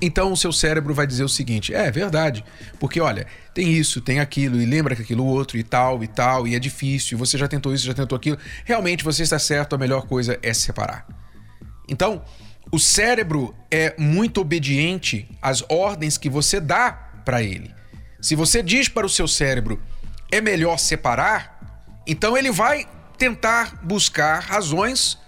Então 0.00 0.32
o 0.32 0.36
seu 0.36 0.52
cérebro 0.52 0.92
vai 0.92 1.06
dizer 1.06 1.24
o 1.24 1.28
seguinte: 1.28 1.74
é, 1.74 1.86
é 1.86 1.90
verdade, 1.90 2.44
porque 2.78 3.00
olha, 3.00 3.26
tem 3.54 3.72
isso, 3.72 4.00
tem 4.00 4.18
aquilo, 4.20 4.60
e 4.60 4.66
lembra 4.66 4.96
que 4.96 5.02
aquilo 5.02 5.24
outro, 5.24 5.56
e 5.56 5.62
tal, 5.62 6.02
e 6.02 6.08
tal, 6.08 6.46
e 6.46 6.54
é 6.54 6.58
difícil, 6.58 7.16
você 7.16 7.38
já 7.38 7.46
tentou 7.46 7.72
isso, 7.72 7.86
já 7.86 7.94
tentou 7.94 8.16
aquilo. 8.16 8.38
Realmente 8.64 9.04
você 9.04 9.22
está 9.22 9.38
certo, 9.38 9.74
a 9.74 9.78
melhor 9.78 10.06
coisa 10.06 10.38
é 10.42 10.52
se 10.52 10.62
separar. 10.62 11.06
Então, 11.88 12.24
o 12.72 12.78
cérebro 12.78 13.54
é 13.70 13.94
muito 13.98 14.40
obediente 14.40 15.28
às 15.40 15.62
ordens 15.68 16.18
que 16.18 16.28
você 16.28 16.58
dá 16.58 16.90
para 17.24 17.42
ele. 17.42 17.72
Se 18.24 18.34
você 18.34 18.62
diz 18.62 18.88
para 18.88 19.04
o 19.04 19.10
seu 19.10 19.28
cérebro 19.28 19.78
é 20.32 20.40
melhor 20.40 20.78
separar, 20.78 22.00
então 22.06 22.38
ele 22.38 22.50
vai 22.50 22.88
tentar 23.18 23.84
buscar 23.84 24.38
razões 24.40 25.18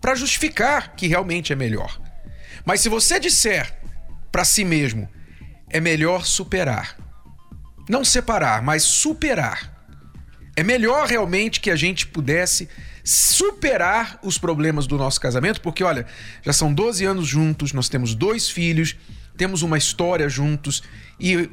para 0.00 0.14
justificar 0.14 0.96
que 0.96 1.06
realmente 1.06 1.52
é 1.52 1.56
melhor. 1.56 2.00
Mas 2.64 2.80
se 2.80 2.88
você 2.88 3.20
disser 3.20 3.78
para 4.32 4.42
si 4.42 4.64
mesmo 4.64 5.06
é 5.68 5.80
melhor 5.80 6.24
superar, 6.24 6.96
não 7.90 8.02
separar, 8.02 8.62
mas 8.62 8.84
superar, 8.84 9.86
é 10.56 10.62
melhor 10.62 11.06
realmente 11.06 11.60
que 11.60 11.70
a 11.70 11.76
gente 11.76 12.06
pudesse 12.06 12.70
superar 13.04 14.18
os 14.22 14.38
problemas 14.38 14.86
do 14.86 14.96
nosso 14.96 15.20
casamento, 15.20 15.60
porque 15.60 15.84
olha, 15.84 16.06
já 16.42 16.54
são 16.54 16.72
12 16.72 17.04
anos 17.04 17.28
juntos, 17.28 17.74
nós 17.74 17.90
temos 17.90 18.14
dois 18.14 18.48
filhos, 18.48 18.96
temos 19.36 19.60
uma 19.60 19.76
história 19.76 20.26
juntos 20.26 20.82
e, 21.20 21.50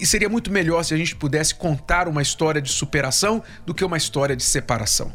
e 0.00 0.06
seria 0.06 0.28
muito 0.28 0.50
melhor 0.50 0.82
se 0.82 0.94
a 0.94 0.96
gente 0.96 1.16
pudesse 1.16 1.54
contar 1.54 2.08
uma 2.08 2.22
história 2.22 2.60
de 2.60 2.70
superação 2.70 3.42
do 3.66 3.74
que 3.74 3.84
uma 3.84 3.96
história 3.96 4.36
de 4.36 4.42
separação. 4.42 5.12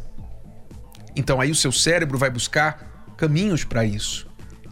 Então 1.15 1.39
aí 1.39 1.51
o 1.51 1.55
seu 1.55 1.71
cérebro 1.71 2.17
vai 2.17 2.29
buscar 2.29 3.05
caminhos 3.17 3.63
para 3.63 3.85
isso. 3.85 4.27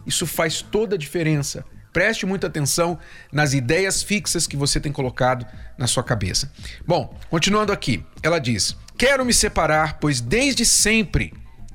Isso 0.06 0.26
faz 0.26 0.60
toda 0.60 0.96
a 0.96 0.98
diferença. 0.98 1.64
Preste 1.92 2.24
muita 2.24 2.46
atenção 2.46 2.98
nas 3.30 3.52
ideias 3.52 4.02
fixas 4.02 4.46
que 4.46 4.56
você 4.56 4.80
tem 4.80 4.90
colocado 4.90 5.46
na 5.76 5.86
sua 5.86 6.02
cabeça. 6.02 6.50
Bom, 6.86 7.18
continuando 7.28 7.72
aqui, 7.72 8.04
ela 8.22 8.38
diz: 8.38 8.76
Quero 8.96 9.24
me 9.24 9.34
separar, 9.34 9.98
pois 10.00 10.20
desde 10.20 10.64
sempre 10.64 11.34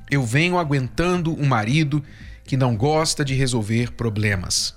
eu 0.10 0.24
venho 0.24 0.58
aguentando 0.58 1.40
um 1.40 1.46
marido 1.46 2.04
que 2.44 2.58
não 2.58 2.76
gosta 2.76 3.24
de 3.24 3.36
resolver 3.36 3.92
problemas. 3.92 4.77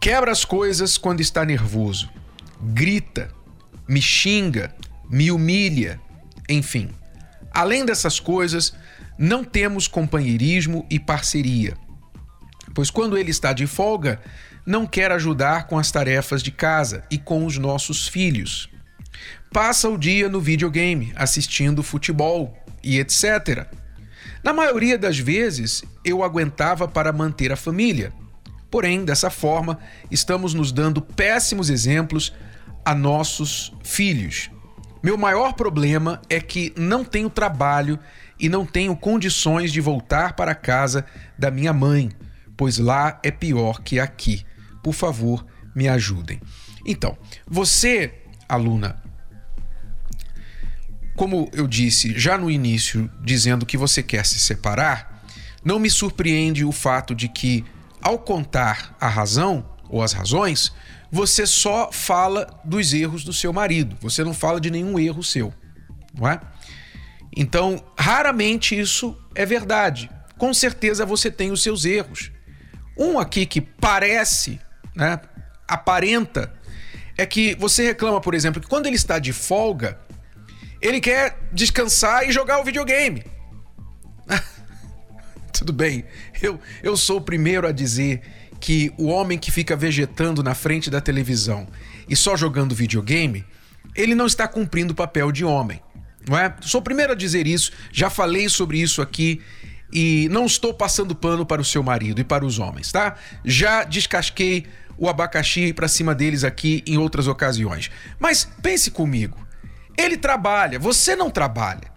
Quebra 0.00 0.32
as 0.32 0.46
coisas 0.46 0.96
quando 0.96 1.20
está 1.20 1.44
nervoso, 1.44 2.08
grita, 2.58 3.30
me 3.86 4.00
xinga, 4.00 4.74
me 5.10 5.30
humilha, 5.30 6.00
enfim. 6.48 6.88
Além 7.52 7.84
dessas 7.84 8.18
coisas, 8.18 8.72
não 9.18 9.44
temos 9.44 9.86
companheirismo 9.86 10.86
e 10.88 10.98
parceria, 10.98 11.76
pois 12.74 12.90
quando 12.90 13.18
ele 13.18 13.30
está 13.30 13.52
de 13.52 13.66
folga, 13.66 14.18
não 14.64 14.86
quer 14.86 15.12
ajudar 15.12 15.66
com 15.66 15.78
as 15.78 15.92
tarefas 15.92 16.42
de 16.42 16.50
casa 16.50 17.04
e 17.10 17.18
com 17.18 17.44
os 17.44 17.58
nossos 17.58 18.08
filhos. 18.08 18.70
Passa 19.52 19.86
o 19.86 19.98
dia 19.98 20.30
no 20.30 20.40
videogame, 20.40 21.12
assistindo 21.14 21.82
futebol 21.82 22.56
e 22.82 22.98
etc. 22.98 23.66
Na 24.42 24.54
maioria 24.54 24.96
das 24.96 25.18
vezes, 25.18 25.84
eu 26.02 26.24
aguentava 26.24 26.88
para 26.88 27.12
manter 27.12 27.52
a 27.52 27.56
família. 27.56 28.14
Porém, 28.70 29.04
dessa 29.04 29.30
forma, 29.30 29.78
estamos 30.10 30.54
nos 30.54 30.70
dando 30.70 31.02
péssimos 31.02 31.70
exemplos 31.70 32.32
a 32.84 32.94
nossos 32.94 33.72
filhos. 33.82 34.50
Meu 35.02 35.16
maior 35.16 35.54
problema 35.54 36.20
é 36.28 36.40
que 36.40 36.72
não 36.76 37.04
tenho 37.04 37.30
trabalho 37.30 37.98
e 38.38 38.48
não 38.48 38.64
tenho 38.64 38.96
condições 38.96 39.72
de 39.72 39.80
voltar 39.80 40.34
para 40.34 40.52
a 40.52 40.54
casa 40.54 41.04
da 41.38 41.50
minha 41.50 41.72
mãe, 41.72 42.10
pois 42.56 42.78
lá 42.78 43.18
é 43.22 43.30
pior 43.30 43.80
que 43.82 43.98
aqui. 43.98 44.44
Por 44.82 44.94
favor, 44.94 45.44
me 45.74 45.88
ajudem. 45.88 46.40
Então, 46.86 47.16
você, 47.46 48.14
aluna, 48.48 49.02
como 51.14 51.50
eu 51.52 51.66
disse 51.66 52.18
já 52.18 52.38
no 52.38 52.50
início, 52.50 53.10
dizendo 53.22 53.66
que 53.66 53.76
você 53.76 54.02
quer 54.02 54.24
se 54.24 54.38
separar, 54.38 55.22
não 55.62 55.78
me 55.78 55.90
surpreende 55.90 56.64
o 56.64 56.72
fato 56.72 57.14
de 57.14 57.28
que, 57.28 57.64
ao 58.02 58.18
contar 58.18 58.96
a 59.00 59.08
razão 59.08 59.68
ou 59.88 60.02
as 60.02 60.12
razões, 60.12 60.72
você 61.10 61.46
só 61.46 61.90
fala 61.90 62.60
dos 62.64 62.92
erros 62.92 63.24
do 63.24 63.32
seu 63.32 63.52
marido, 63.52 63.96
você 64.00 64.22
não 64.22 64.32
fala 64.32 64.60
de 64.60 64.70
nenhum 64.70 64.98
erro 64.98 65.22
seu, 65.22 65.52
não 66.14 66.28
é? 66.28 66.40
Então, 67.36 67.82
raramente 67.96 68.78
isso 68.78 69.16
é 69.34 69.44
verdade. 69.44 70.10
Com 70.38 70.52
certeza 70.54 71.04
você 71.04 71.30
tem 71.30 71.50
os 71.50 71.62
seus 71.62 71.84
erros. 71.84 72.30
Um 72.96 73.18
aqui 73.18 73.46
que 73.46 73.60
parece, 73.60 74.60
né, 74.94 75.20
aparenta, 75.66 76.52
é 77.16 77.26
que 77.26 77.54
você 77.56 77.84
reclama, 77.84 78.20
por 78.20 78.34
exemplo, 78.34 78.60
que 78.60 78.68
quando 78.68 78.86
ele 78.86 78.96
está 78.96 79.18
de 79.18 79.32
folga, 79.32 79.98
ele 80.80 81.00
quer 81.00 81.38
descansar 81.52 82.28
e 82.28 82.32
jogar 82.32 82.60
o 82.60 82.64
videogame. 82.64 83.24
Tudo 85.52 85.72
bem, 85.72 86.04
eu, 86.40 86.58
eu 86.82 86.96
sou 86.96 87.18
o 87.18 87.20
primeiro 87.20 87.66
a 87.66 87.72
dizer 87.72 88.22
que 88.60 88.92
o 88.98 89.06
homem 89.06 89.38
que 89.38 89.50
fica 89.50 89.74
vegetando 89.74 90.42
na 90.42 90.54
frente 90.54 90.90
da 90.90 91.00
televisão 91.00 91.66
e 92.08 92.14
só 92.14 92.36
jogando 92.36 92.74
videogame, 92.74 93.44
ele 93.94 94.14
não 94.14 94.26
está 94.26 94.46
cumprindo 94.46 94.92
o 94.92 94.96
papel 94.96 95.32
de 95.32 95.44
homem. 95.44 95.80
Não 96.28 96.38
é? 96.38 96.54
Sou 96.60 96.80
o 96.80 96.84
primeiro 96.84 97.12
a 97.12 97.16
dizer 97.16 97.46
isso, 97.46 97.72
já 97.90 98.10
falei 98.10 98.48
sobre 98.48 98.78
isso 98.78 99.00
aqui 99.00 99.40
e 99.92 100.28
não 100.30 100.44
estou 100.46 100.74
passando 100.74 101.14
pano 101.14 101.46
para 101.46 101.62
o 101.62 101.64
seu 101.64 101.82
marido 101.82 102.20
e 102.20 102.24
para 102.24 102.44
os 102.44 102.58
homens, 102.58 102.92
tá? 102.92 103.16
Já 103.44 103.82
descasquei 103.84 104.66
o 104.98 105.08
abacaxi 105.08 105.72
para 105.72 105.88
cima 105.88 106.14
deles 106.14 106.44
aqui 106.44 106.82
em 106.86 106.98
outras 106.98 107.26
ocasiões. 107.26 107.90
Mas 108.18 108.46
pense 108.62 108.90
comigo. 108.90 109.36
Ele 109.96 110.16
trabalha, 110.16 110.78
você 110.78 111.16
não 111.16 111.30
trabalha. 111.30 111.90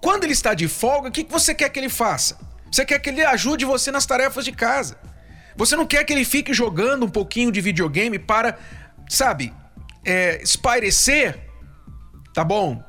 Quando 0.00 0.24
ele 0.24 0.32
está 0.32 0.52
de 0.54 0.66
folga, 0.66 1.08
o 1.08 1.12
que 1.12 1.24
você 1.24 1.54
quer 1.54 1.68
que 1.68 1.78
ele 1.78 1.88
faça? 1.88 2.49
Você 2.70 2.84
quer 2.84 2.98
que 2.98 3.10
ele 3.10 3.24
ajude 3.24 3.64
você 3.64 3.90
nas 3.90 4.06
tarefas 4.06 4.44
de 4.44 4.52
casa. 4.52 4.96
Você 5.56 5.76
não 5.76 5.86
quer 5.86 6.04
que 6.04 6.12
ele 6.12 6.24
fique 6.24 6.54
jogando 6.54 7.04
um 7.04 7.10
pouquinho 7.10 7.50
de 7.50 7.60
videogame 7.60 8.18
para, 8.18 8.58
sabe, 9.08 9.52
é, 10.04 10.40
espairecer? 10.42 11.38
Tá 12.32 12.44
bom? 12.44 12.82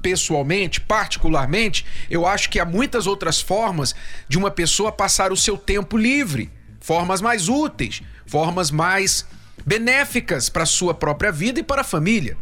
Pessoalmente, 0.00 0.80
particularmente, 0.80 1.84
eu 2.08 2.26
acho 2.26 2.48
que 2.48 2.58
há 2.58 2.64
muitas 2.64 3.06
outras 3.06 3.40
formas 3.40 3.94
de 4.28 4.38
uma 4.38 4.50
pessoa 4.50 4.90
passar 4.90 5.32
o 5.32 5.36
seu 5.36 5.58
tempo 5.58 5.96
livre. 5.96 6.50
Formas 6.80 7.20
mais 7.20 7.48
úteis, 7.48 8.02
formas 8.26 8.70
mais 8.70 9.26
benéficas 9.64 10.48
para 10.48 10.62
a 10.62 10.66
sua 10.66 10.94
própria 10.94 11.32
vida 11.32 11.60
e 11.60 11.62
para 11.62 11.80
a 11.82 11.84
família. 11.84 12.36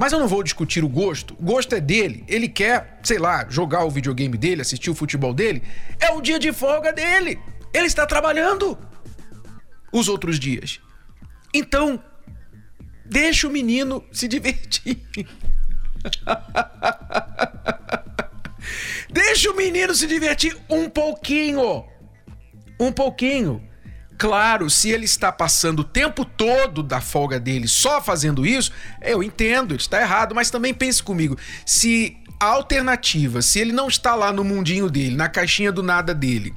Mas 0.00 0.14
eu 0.14 0.18
não 0.18 0.26
vou 0.26 0.42
discutir 0.42 0.82
o 0.82 0.88
gosto. 0.88 1.36
O 1.38 1.42
gosto 1.44 1.74
é 1.74 1.80
dele. 1.80 2.24
Ele 2.26 2.48
quer, 2.48 2.98
sei 3.02 3.18
lá, 3.18 3.46
jogar 3.50 3.84
o 3.84 3.90
videogame 3.90 4.38
dele, 4.38 4.62
assistir 4.62 4.88
o 4.88 4.94
futebol 4.94 5.34
dele. 5.34 5.62
É 6.00 6.10
o 6.10 6.22
dia 6.22 6.38
de 6.38 6.50
folga 6.54 6.90
dele. 6.90 7.38
Ele 7.70 7.84
está 7.84 8.06
trabalhando 8.06 8.78
os 9.92 10.08
outros 10.08 10.40
dias. 10.40 10.80
Então, 11.52 12.02
deixa 13.04 13.46
o 13.46 13.50
menino 13.50 14.02
se 14.10 14.26
divertir. 14.26 14.96
Deixa 19.12 19.50
o 19.50 19.56
menino 19.56 19.94
se 19.94 20.06
divertir 20.06 20.56
um 20.70 20.88
pouquinho. 20.88 21.84
Um 22.78 22.90
pouquinho. 22.90 23.62
Claro, 24.20 24.68
se 24.68 24.90
ele 24.90 25.06
está 25.06 25.32
passando 25.32 25.78
o 25.78 25.84
tempo 25.84 26.26
todo 26.26 26.82
da 26.82 27.00
folga 27.00 27.40
dele 27.40 27.66
só 27.66 28.02
fazendo 28.02 28.44
isso, 28.44 28.70
eu 29.00 29.22
entendo, 29.22 29.74
está 29.74 29.98
errado, 29.98 30.34
mas 30.34 30.50
também 30.50 30.74
pense 30.74 31.02
comigo. 31.02 31.38
Se 31.64 32.18
a 32.38 32.44
alternativa, 32.44 33.40
se 33.40 33.58
ele 33.58 33.72
não 33.72 33.88
está 33.88 34.14
lá 34.14 34.30
no 34.30 34.44
mundinho 34.44 34.90
dele, 34.90 35.16
na 35.16 35.26
caixinha 35.26 35.72
do 35.72 35.82
nada 35.82 36.14
dele, 36.14 36.54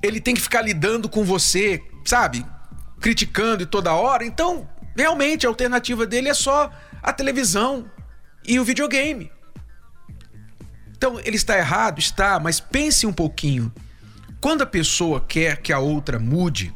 ele 0.00 0.20
tem 0.20 0.32
que 0.32 0.40
ficar 0.40 0.62
lidando 0.62 1.08
com 1.08 1.24
você, 1.24 1.82
sabe? 2.04 2.46
Criticando 3.00 3.66
toda 3.66 3.92
hora, 3.92 4.24
então 4.24 4.70
realmente 4.96 5.44
a 5.44 5.48
alternativa 5.48 6.06
dele 6.06 6.28
é 6.28 6.34
só 6.34 6.70
a 7.02 7.12
televisão 7.12 7.90
e 8.46 8.60
o 8.60 8.64
videogame. 8.64 9.28
Então, 10.96 11.18
ele 11.24 11.34
está 11.34 11.58
errado? 11.58 11.98
Está, 11.98 12.38
mas 12.38 12.60
pense 12.60 13.08
um 13.08 13.12
pouquinho. 13.12 13.72
Quando 14.42 14.62
a 14.62 14.66
pessoa 14.66 15.20
quer 15.20 15.58
que 15.58 15.72
a 15.72 15.78
outra 15.78 16.18
mude, 16.18 16.74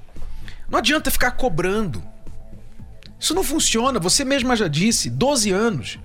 não 0.70 0.78
adianta 0.78 1.10
ficar 1.10 1.32
cobrando. 1.32 2.00
Isso 3.18 3.34
não 3.34 3.42
funciona, 3.42 3.98
você 3.98 4.24
mesma 4.24 4.54
já 4.54 4.68
disse, 4.68 5.10
12 5.10 5.50
anos. 5.50 5.98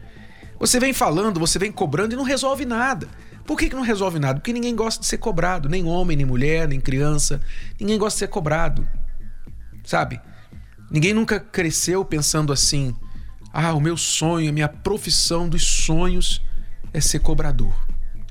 Você 0.60 0.80
vem 0.80 0.92
falando, 0.92 1.40
você 1.40 1.60
vem 1.60 1.72
cobrando 1.72 2.14
e 2.14 2.18
não 2.18 2.24
resolve 2.24 2.66
nada. 2.66 3.08
Por 3.46 3.60
que, 3.60 3.70
que 3.70 3.76
não 3.76 3.84
resolve 3.84 4.18
nada? 4.18 4.40
Porque 4.40 4.52
ninguém 4.52 4.76
gosta 4.76 5.02
de 5.02 5.06
ser 5.06 5.20
cobrado, 5.20 5.70
nem 5.70 5.86
homem, 5.86 6.18
nem 6.18 6.26
mulher, 6.26 6.68
nem 6.68 6.82
criança. 6.82 7.40
Ninguém 7.80 8.00
gosta 8.00 8.16
de 8.16 8.20
ser 8.22 8.30
cobrado. 8.30 8.90
Sabe? 9.84 10.20
Ninguém 10.90 11.14
nunca 11.14 11.40
cresceu 11.40 12.04
pensando 12.04 12.52
assim: 12.52 12.96
ah, 13.54 13.76
o 13.76 13.80
meu 13.80 13.96
sonho, 13.96 14.50
a 14.50 14.54
minha 14.54 14.68
profissão 14.68 15.48
dos 15.48 15.64
sonhos 15.64 16.42
é 16.92 17.00
ser 17.00 17.20
cobrador. 17.20 17.76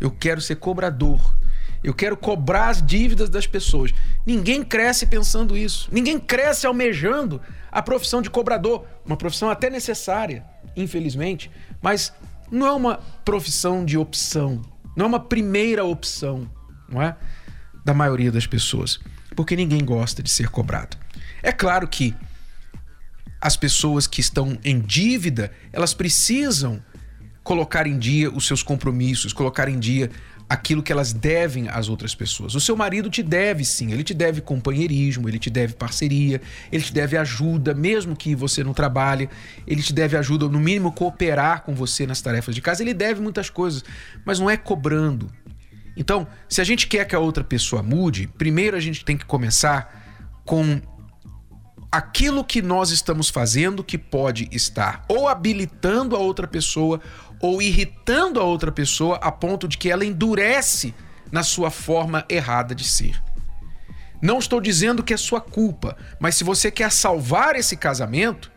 Eu 0.01 0.11
quero 0.11 0.40
ser 0.40 0.57
cobrador. 0.57 1.38
Eu 1.83 1.95
quero 1.95 2.16
cobrar 2.16 2.69
as 2.69 2.85
dívidas 2.85 3.31
das 3.31 3.47
pessoas. 3.47 3.93
Ninguém 4.27 4.62
cresce 4.62 5.07
pensando 5.07 5.57
isso. 5.57 5.88
Ninguém 5.90 6.19
cresce 6.19 6.66
almejando 6.66 7.40
a 7.73 7.81
profissão 7.81 8.21
de 8.21 8.29
cobrador. 8.29 8.85
Uma 9.05 9.16
profissão 9.16 9.49
até 9.49 9.71
necessária, 9.71 10.45
infelizmente, 10.77 11.51
mas 11.81 12.12
não 12.51 12.66
é 12.66 12.73
uma 12.73 12.97
profissão 13.25 13.85
de 13.85 13.97
opção. 13.97 14.61
Não 14.95 15.07
é 15.07 15.09
uma 15.09 15.21
primeira 15.21 15.85
opção, 15.85 16.51
não 16.88 17.01
é? 17.01 17.16
Da 17.85 17.95
maioria 17.95 18.31
das 18.31 18.47
pessoas. 18.47 19.01
Porque 19.35 19.57
ninguém 19.57 19.83
gosta 19.85 20.23
de 20.23 20.31
ser 20.31 20.51
cobrado. 20.51 20.99
É 21.43 21.53
claro 21.53 21.88
que 21.88 22.14
as 23.40 23.57
pessoas 23.57 24.07
que 24.07 24.21
estão 24.21 24.59
em 24.62 24.79
dívida, 24.79 25.51
elas 25.73 25.95
precisam 25.95 26.83
colocar 27.43 27.87
em 27.87 27.99
dia 27.99 28.31
os 28.31 28.47
seus 28.47 28.62
compromissos, 28.62 29.33
colocar 29.33 29.69
em 29.69 29.79
dia 29.79 30.11
aquilo 30.51 30.83
que 30.83 30.91
elas 30.91 31.13
devem 31.13 31.69
às 31.69 31.89
outras 31.89 32.13
pessoas. 32.13 32.57
O 32.57 32.61
seu 32.61 32.77
marido 32.77 33.09
te 33.09 33.23
deve 33.23 33.65
sim, 33.65 33.93
ele 33.93 34.03
te 34.03 34.13
deve 34.13 34.41
companheirismo, 34.41 35.29
ele 35.29 35.39
te 35.39 35.49
deve 35.49 35.75
parceria, 35.75 36.43
ele 36.73 36.83
te 36.83 36.93
deve 36.93 37.17
ajuda, 37.17 37.73
mesmo 37.73 38.17
que 38.17 38.35
você 38.35 38.65
não 38.65 38.75
trabalhe, 38.75 39.31
ele 39.65 39.81
te 39.81 39.93
deve 39.93 40.17
ajuda, 40.17 40.49
no 40.49 40.59
mínimo 40.59 40.91
cooperar 40.91 41.63
com 41.63 41.73
você 41.73 42.05
nas 42.05 42.21
tarefas 42.21 42.53
de 42.53 42.61
casa, 42.61 42.83
ele 42.83 42.93
deve 42.93 43.21
muitas 43.21 43.49
coisas, 43.49 43.85
mas 44.25 44.41
não 44.41 44.51
é 44.51 44.57
cobrando. 44.57 45.31
Então, 45.97 46.27
se 46.49 46.61
a 46.61 46.65
gente 46.65 46.89
quer 46.89 47.05
que 47.05 47.15
a 47.15 47.21
outra 47.21 47.45
pessoa 47.45 47.81
mude, 47.81 48.27
primeiro 48.27 48.77
a 48.77 48.81
gente 48.81 49.05
tem 49.05 49.17
que 49.17 49.25
começar 49.25 50.43
com 50.45 50.83
aquilo 51.93 52.45
que 52.45 52.61
nós 52.61 52.91
estamos 52.91 53.29
fazendo 53.29 53.85
que 53.85 53.97
pode 53.97 54.49
estar 54.51 55.05
ou 55.09 55.29
habilitando 55.29 56.17
a 56.17 56.19
outra 56.19 56.49
pessoa 56.49 57.01
ou 57.40 57.62
irritando 57.62 58.38
a 58.38 58.44
outra 58.44 58.70
pessoa 58.70 59.16
a 59.16 59.33
ponto 59.33 59.66
de 59.66 59.79
que 59.79 59.90
ela 59.90 60.05
endurece 60.05 60.94
na 61.33 61.42
sua 61.42 61.70
forma 61.70 62.24
errada 62.29 62.74
de 62.74 62.85
ser. 62.85 63.20
Não 64.20 64.38
estou 64.38 64.61
dizendo 64.61 65.03
que 65.03 65.14
é 65.14 65.16
sua 65.16 65.40
culpa, 65.40 65.96
mas 66.18 66.35
se 66.35 66.44
você 66.44 66.70
quer 66.70 66.92
salvar 66.92 67.57
esse 67.57 67.76
casamento, 67.76 68.53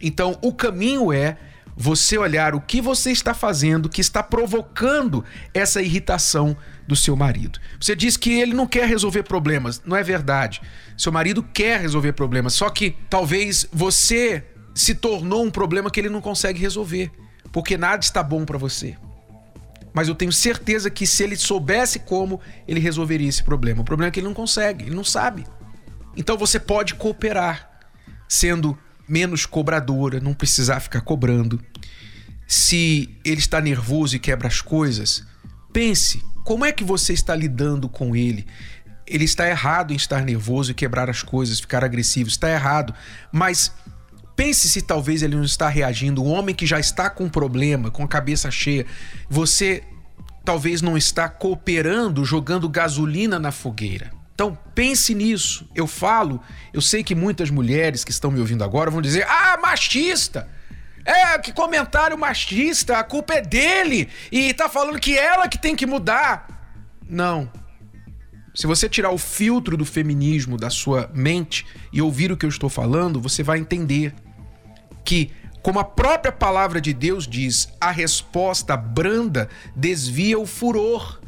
então 0.00 0.36
o 0.42 0.52
caminho 0.52 1.12
é 1.12 1.36
você 1.76 2.16
olhar 2.18 2.54
o 2.54 2.60
que 2.60 2.80
você 2.80 3.10
está 3.10 3.34
fazendo 3.34 3.88
que 3.88 4.00
está 4.00 4.22
provocando 4.22 5.24
essa 5.52 5.82
irritação 5.82 6.56
do 6.86 6.94
seu 6.94 7.16
marido. 7.16 7.58
Você 7.80 7.96
diz 7.96 8.16
que 8.16 8.32
ele 8.40 8.54
não 8.54 8.66
quer 8.66 8.88
resolver 8.88 9.22
problemas, 9.22 9.82
não 9.84 9.96
é 9.96 10.02
verdade. 10.02 10.60
Seu 10.96 11.10
marido 11.10 11.42
quer 11.42 11.80
resolver 11.80 12.12
problemas, 12.12 12.54
só 12.54 12.68
que 12.70 12.96
talvez 13.08 13.66
você 13.72 14.44
se 14.74 14.94
tornou 14.94 15.44
um 15.44 15.50
problema 15.50 15.90
que 15.90 16.00
ele 16.00 16.08
não 16.08 16.20
consegue 16.20 16.60
resolver 16.60 17.10
porque 17.54 17.78
nada 17.78 18.02
está 18.02 18.20
bom 18.20 18.44
para 18.44 18.58
você. 18.58 18.96
Mas 19.92 20.08
eu 20.08 20.14
tenho 20.16 20.32
certeza 20.32 20.90
que 20.90 21.06
se 21.06 21.22
ele 21.22 21.36
soubesse 21.36 22.00
como, 22.00 22.40
ele 22.66 22.80
resolveria 22.80 23.28
esse 23.28 23.44
problema. 23.44 23.82
O 23.82 23.84
problema 23.84 24.08
é 24.08 24.10
que 24.10 24.18
ele 24.18 24.26
não 24.26 24.34
consegue, 24.34 24.86
ele 24.86 24.96
não 24.96 25.04
sabe. 25.04 25.46
Então 26.16 26.36
você 26.36 26.58
pode 26.58 26.96
cooperar, 26.96 27.70
sendo 28.28 28.76
menos 29.08 29.46
cobradora, 29.46 30.18
não 30.18 30.34
precisar 30.34 30.80
ficar 30.80 31.00
cobrando. 31.02 31.60
Se 32.44 33.16
ele 33.24 33.38
está 33.38 33.60
nervoso 33.60 34.16
e 34.16 34.18
quebra 34.18 34.48
as 34.48 34.60
coisas, 34.60 35.22
pense 35.72 36.20
como 36.44 36.64
é 36.64 36.72
que 36.72 36.82
você 36.82 37.12
está 37.12 37.36
lidando 37.36 37.88
com 37.88 38.16
ele. 38.16 38.48
Ele 39.06 39.24
está 39.24 39.48
errado 39.48 39.92
em 39.92 39.96
estar 39.96 40.24
nervoso 40.24 40.72
e 40.72 40.74
quebrar 40.74 41.08
as 41.08 41.22
coisas, 41.22 41.60
ficar 41.60 41.84
agressivo, 41.84 42.28
está 42.28 42.50
errado. 42.50 42.92
Mas 43.30 43.70
Pense 44.36 44.68
se 44.68 44.82
talvez 44.82 45.22
ele 45.22 45.36
não 45.36 45.44
está 45.44 45.68
reagindo. 45.68 46.22
Um 46.22 46.28
homem 46.28 46.54
que 46.54 46.66
já 46.66 46.80
está 46.80 47.08
com 47.08 47.28
problema, 47.28 47.90
com 47.90 48.02
a 48.02 48.08
cabeça 48.08 48.50
cheia, 48.50 48.84
você 49.28 49.82
talvez 50.44 50.82
não 50.82 50.96
está 50.96 51.28
cooperando, 51.28 52.24
jogando 52.24 52.68
gasolina 52.68 53.38
na 53.38 53.52
fogueira. 53.52 54.10
Então 54.34 54.58
pense 54.74 55.14
nisso. 55.14 55.68
Eu 55.74 55.86
falo, 55.86 56.40
eu 56.72 56.80
sei 56.80 57.04
que 57.04 57.14
muitas 57.14 57.50
mulheres 57.50 58.04
que 58.04 58.10
estão 58.10 58.30
me 58.30 58.40
ouvindo 58.40 58.64
agora 58.64 58.90
vão 58.90 59.00
dizer: 59.00 59.24
"Ah, 59.28 59.56
machista!" 59.62 60.48
É, 61.04 61.38
que 61.38 61.52
comentário 61.52 62.16
machista, 62.16 62.98
a 62.98 63.04
culpa 63.04 63.34
é 63.34 63.42
dele 63.42 64.08
e 64.32 64.54
tá 64.54 64.70
falando 64.70 64.98
que 64.98 65.16
ela 65.16 65.46
que 65.48 65.58
tem 65.58 65.76
que 65.76 65.86
mudar. 65.86 66.48
Não. 67.08 67.50
Se 68.54 68.68
você 68.68 68.88
tirar 68.88 69.10
o 69.10 69.18
filtro 69.18 69.76
do 69.76 69.84
feminismo 69.84 70.56
da 70.56 70.70
sua 70.70 71.10
mente 71.12 71.66
e 71.92 72.00
ouvir 72.00 72.30
o 72.30 72.36
que 72.36 72.46
eu 72.46 72.50
estou 72.50 72.70
falando, 72.70 73.20
você 73.20 73.42
vai 73.42 73.58
entender 73.58 74.14
que, 75.04 75.32
como 75.60 75.80
a 75.80 75.84
própria 75.84 76.30
palavra 76.30 76.80
de 76.80 76.94
Deus 76.94 77.26
diz, 77.26 77.68
a 77.80 77.90
resposta 77.90 78.76
branda 78.76 79.48
desvia 79.74 80.38
o 80.38 80.46
furor. 80.46 81.20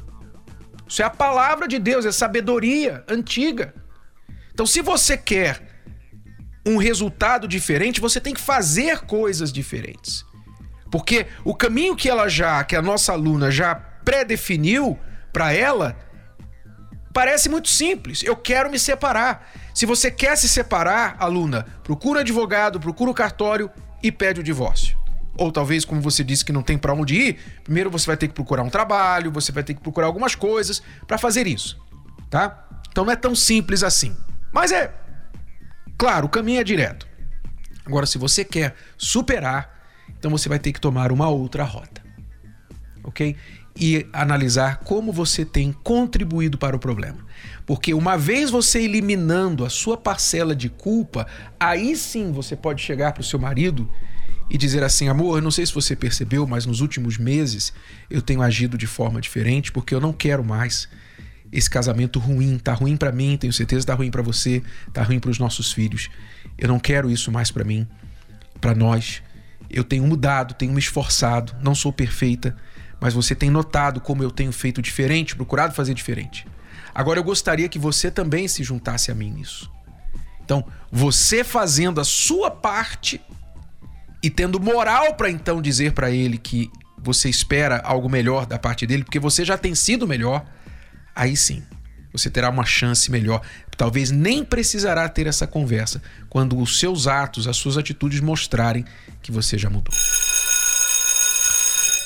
Isso 0.89 1.03
é 1.03 1.05
a 1.05 1.11
palavra 1.11 1.67
de 1.67 1.81
Deus, 1.81 2.07
é 2.07 2.13
sabedoria 2.13 3.05
antiga. 3.09 3.75
Então, 4.55 4.65
se 4.65 4.81
você 4.81 5.17
quer 5.17 5.67
um 6.65 6.77
resultado 6.77 7.49
diferente, 7.49 8.01
você 8.01 8.21
tem 8.21 8.35
que 8.35 8.41
fazer 8.41 9.01
coisas 9.01 9.53
diferentes. 9.53 10.25
Porque 10.91 11.27
o 11.45 11.55
caminho 11.55 11.97
que 11.97 12.09
ela 12.09 12.29
já, 12.29 12.63
que 12.63 12.77
a 12.77 12.83
nossa 12.83 13.13
aluna 13.13 13.51
já 13.51 13.75
pré-definiu 13.75 14.97
para 15.33 15.53
ela, 15.53 15.97
parece 17.17 17.49
muito 17.49 17.71
simples. 17.71 18.23
Eu 18.23 18.37
quero 18.37 18.71
me 18.71 18.79
separar. 18.79 19.51
Se 19.73 19.87
você 19.87 20.11
quer 20.11 20.37
se 20.37 20.47
separar, 20.47 21.17
aluna, 21.19 21.65
procura 21.83 22.21
advogado, 22.21 22.79
procura 22.79 23.11
o 23.11 23.15
cartório 23.15 23.71
e 24.03 24.13
pede 24.13 24.41
o 24.41 24.43
divórcio. 24.43 24.95
Ou 25.39 25.51
talvez, 25.51 25.83
como 25.83 25.99
você 26.03 26.23
disse 26.23 26.45
que 26.45 26.53
não 26.53 26.63
tem 26.63 26.77
para 26.77 26.93
onde 26.93 27.15
ir, 27.15 27.39
primeiro 27.65 27.91
você 27.91 28.07
vai 28.07 28.19
ter 28.19 28.29
que 28.29 28.35
procurar 28.35 28.63
um 28.63 28.69
trabalho, 28.69 29.33
você 29.33 29.51
vai 29.51 29.63
ter 29.63 29.73
que 29.73 29.81
procurar 29.81 30.09
algumas 30.09 30.35
coisas 30.35 30.83
para 31.07 31.17
fazer 31.17 31.47
isso, 31.47 31.83
tá? 32.29 32.69
Então 32.91 33.07
não 33.07 33.13
é 33.15 33.17
tão 33.17 33.35
simples 33.35 33.83
assim. 33.83 34.15
Mas 34.53 34.71
é 34.71 34.93
claro, 35.97 36.27
o 36.27 36.29
caminho 36.29 36.61
é 36.61 36.65
direto. 36.65 37.09
Agora, 37.87 38.05
se 38.05 38.19
você 38.19 38.45
quer 38.45 38.75
superar, 38.99 39.75
então 40.19 40.31
você 40.31 40.51
vai 40.51 40.59
ter 40.59 40.71
que 40.71 40.81
tomar 40.81 41.11
uma 41.11 41.31
outra 41.31 41.65
rota. 41.65 42.03
OK? 43.03 43.35
E 43.79 44.07
analisar 44.13 44.79
como 44.79 45.13
você 45.13 45.45
tem 45.45 45.73
contribuído 45.73 46.57
para 46.57 46.75
o 46.75 46.79
problema. 46.79 47.19
Porque 47.67 47.93
uma 47.93 48.17
vez 48.17 48.49
você 48.49 48.81
eliminando 48.81 49.65
a 49.65 49.71
sua 49.71 49.97
parcela 49.97 50.55
de 50.55 50.69
culpa, 50.69 51.27
aí 51.59 51.95
sim 51.97 52.33
você 52.33 52.57
pode 52.57 52.81
chegar 52.81 53.13
para 53.13 53.21
o 53.21 53.25
seu 53.25 53.39
marido 53.39 53.91
e 54.49 54.57
dizer 54.57 54.83
assim: 54.83 55.09
amor, 55.09 55.39
eu 55.39 55.43
não 55.43 55.51
sei 55.51 55.67
se 55.67 55.75
você 55.75 55.97
percebeu, 55.97 56.47
mas 56.47 56.65
nos 56.65 56.81
últimos 56.81 57.19
meses 57.19 57.73
eu 58.09 58.23
tenho 58.23 58.41
agido 58.41 58.79
de 58.79 58.87
forma 58.87 59.21
diferente 59.21 59.73
porque 59.73 59.95
eu 59.95 60.01
não 60.01 60.13
quero 60.13 60.45
mais 60.45 60.89
esse 61.53 61.69
casamento 61.69 62.19
ruim. 62.19 62.59
Tá 62.59 62.73
ruim 62.73 62.97
para 62.97 63.13
mim, 63.13 63.37
tenho 63.37 63.53
certeza 63.53 63.87
tá 63.87 63.95
ruim 63.95 64.11
para 64.11 64.23
você, 64.23 64.63
tá 64.93 65.03
ruim 65.03 65.19
para 65.19 65.31
os 65.31 65.39
nossos 65.39 65.73
filhos. 65.73 66.09
Eu 66.57 66.69
não 66.69 66.79
quero 66.79 67.11
isso 67.11 67.31
mais 67.31 67.51
para 67.51 67.65
mim, 67.65 67.87
para 68.61 68.75
nós. 68.75 69.23
Eu 69.69 69.83
tenho 69.83 70.07
mudado, 70.07 70.55
tenho 70.55 70.73
me 70.73 70.79
esforçado, 70.79 71.55
não 71.61 71.75
sou 71.75 71.93
perfeita, 71.93 72.57
mas 73.01 73.15
você 73.15 73.35
tem 73.35 73.51
notado 73.51 74.01
como 74.01 74.23
eu 74.23 74.31
tenho 74.31 74.53
feito 74.53 74.81
diferente, 74.81 75.37
procurado 75.37 75.75
fazer 75.75 75.95
diferente. 75.95 76.47
Agora 76.95 77.19
eu 77.19 77.25
gostaria 77.25 77.69
que 77.69 77.79
você 77.79 78.11
também 78.11 78.49
se 78.49 78.63
juntasse 78.63 79.11
a 79.11 79.15
mim 79.15 79.31
nisso. 79.31 79.71
Então, 80.43 80.65
você 80.91 81.43
fazendo 81.43 82.01
a 82.01 82.05
sua 82.05 82.51
parte 82.51 83.21
e 84.23 84.31
tendo 84.31 84.61
moral 84.61 85.15
para 85.15 85.31
então 85.31 85.61
dizer 85.61 85.93
para 85.93 86.11
ele 86.11 86.39
que 86.39 86.71
você 86.97 87.29
espera 87.29 87.81
algo 87.85 88.09
melhor 88.09 88.47
da 88.47 88.59
parte 88.59 88.87
dele, 88.87 89.05
porque 89.05 89.19
você 89.19 89.45
já 89.45 89.59
tem 89.59 89.75
sido 89.75 90.07
melhor, 90.07 90.45
aí 91.15 91.37
sim, 91.37 91.63
você 92.13 92.31
terá 92.31 92.49
uma 92.49 92.65
chance 92.65 93.11
melhor. 93.11 93.43
Talvez 93.77 94.11
nem 94.11 94.43
precisará 94.45 95.09
ter 95.09 95.27
essa 95.27 95.47
conversa 95.47 96.03
quando 96.31 96.59
os 96.59 96.79
seus 96.79 97.07
atos, 97.07 97.47
as 97.47 97.57
suas 97.57 97.77
atitudes 97.77 98.21
mostrarem 98.21 98.85
que 99.21 99.31
você 99.31 99.59
já 99.59 99.69
mudou. 99.69 99.93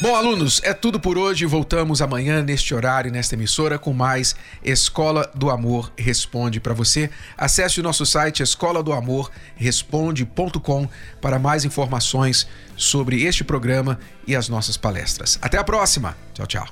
Bom, 0.01 0.17
alunos, 0.17 0.63
é 0.65 0.73
tudo 0.73 0.99
por 0.99 1.19
hoje. 1.19 1.45
Voltamos 1.45 2.01
amanhã 2.01 2.43
neste 2.43 2.75
horário, 2.75 3.13
nesta 3.13 3.35
emissora, 3.35 3.79
com 3.79 3.93
mais 3.93 4.35
Escola 4.65 5.31
do 5.35 5.51
Amor 5.51 5.93
Responde 5.97 6.59
para 6.59 6.73
você. 6.73 7.11
Acesse 7.37 7.81
o 7.81 7.83
nosso 7.83 8.07
site 8.07 8.43
escola 8.43 8.83
do 8.83 8.95
amor 8.95 9.31
responde.com 9.57 10.89
para 11.21 11.39
mais 11.39 11.67
informações 11.67 12.49
sobre 12.77 13.25
este 13.25 13.45
programa 13.45 13.99
e 14.27 14.35
as 14.35 14.49
nossas 14.49 14.79
palestras. 14.79 15.39
Até 15.43 15.59
a 15.59 15.65
próxima. 15.65 16.17
Tchau, 16.33 16.47
tchau. 16.47 16.67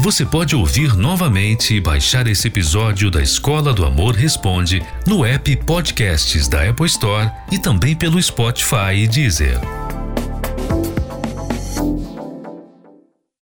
Você 0.00 0.26
pode 0.26 0.56
ouvir 0.56 0.96
novamente 0.96 1.74
e 1.74 1.80
baixar 1.80 2.26
esse 2.26 2.48
episódio 2.48 3.08
da 3.08 3.22
Escola 3.22 3.72
do 3.72 3.84
Amor 3.84 4.16
Responde 4.16 4.84
no 5.06 5.24
app 5.24 5.54
Podcasts 5.58 6.48
da 6.48 6.68
Apple 6.68 6.86
Store 6.86 7.30
e 7.52 7.58
também 7.58 7.94
pelo 7.94 8.20
Spotify 8.20 8.94
e 8.96 9.06
Deezer. 9.06 9.87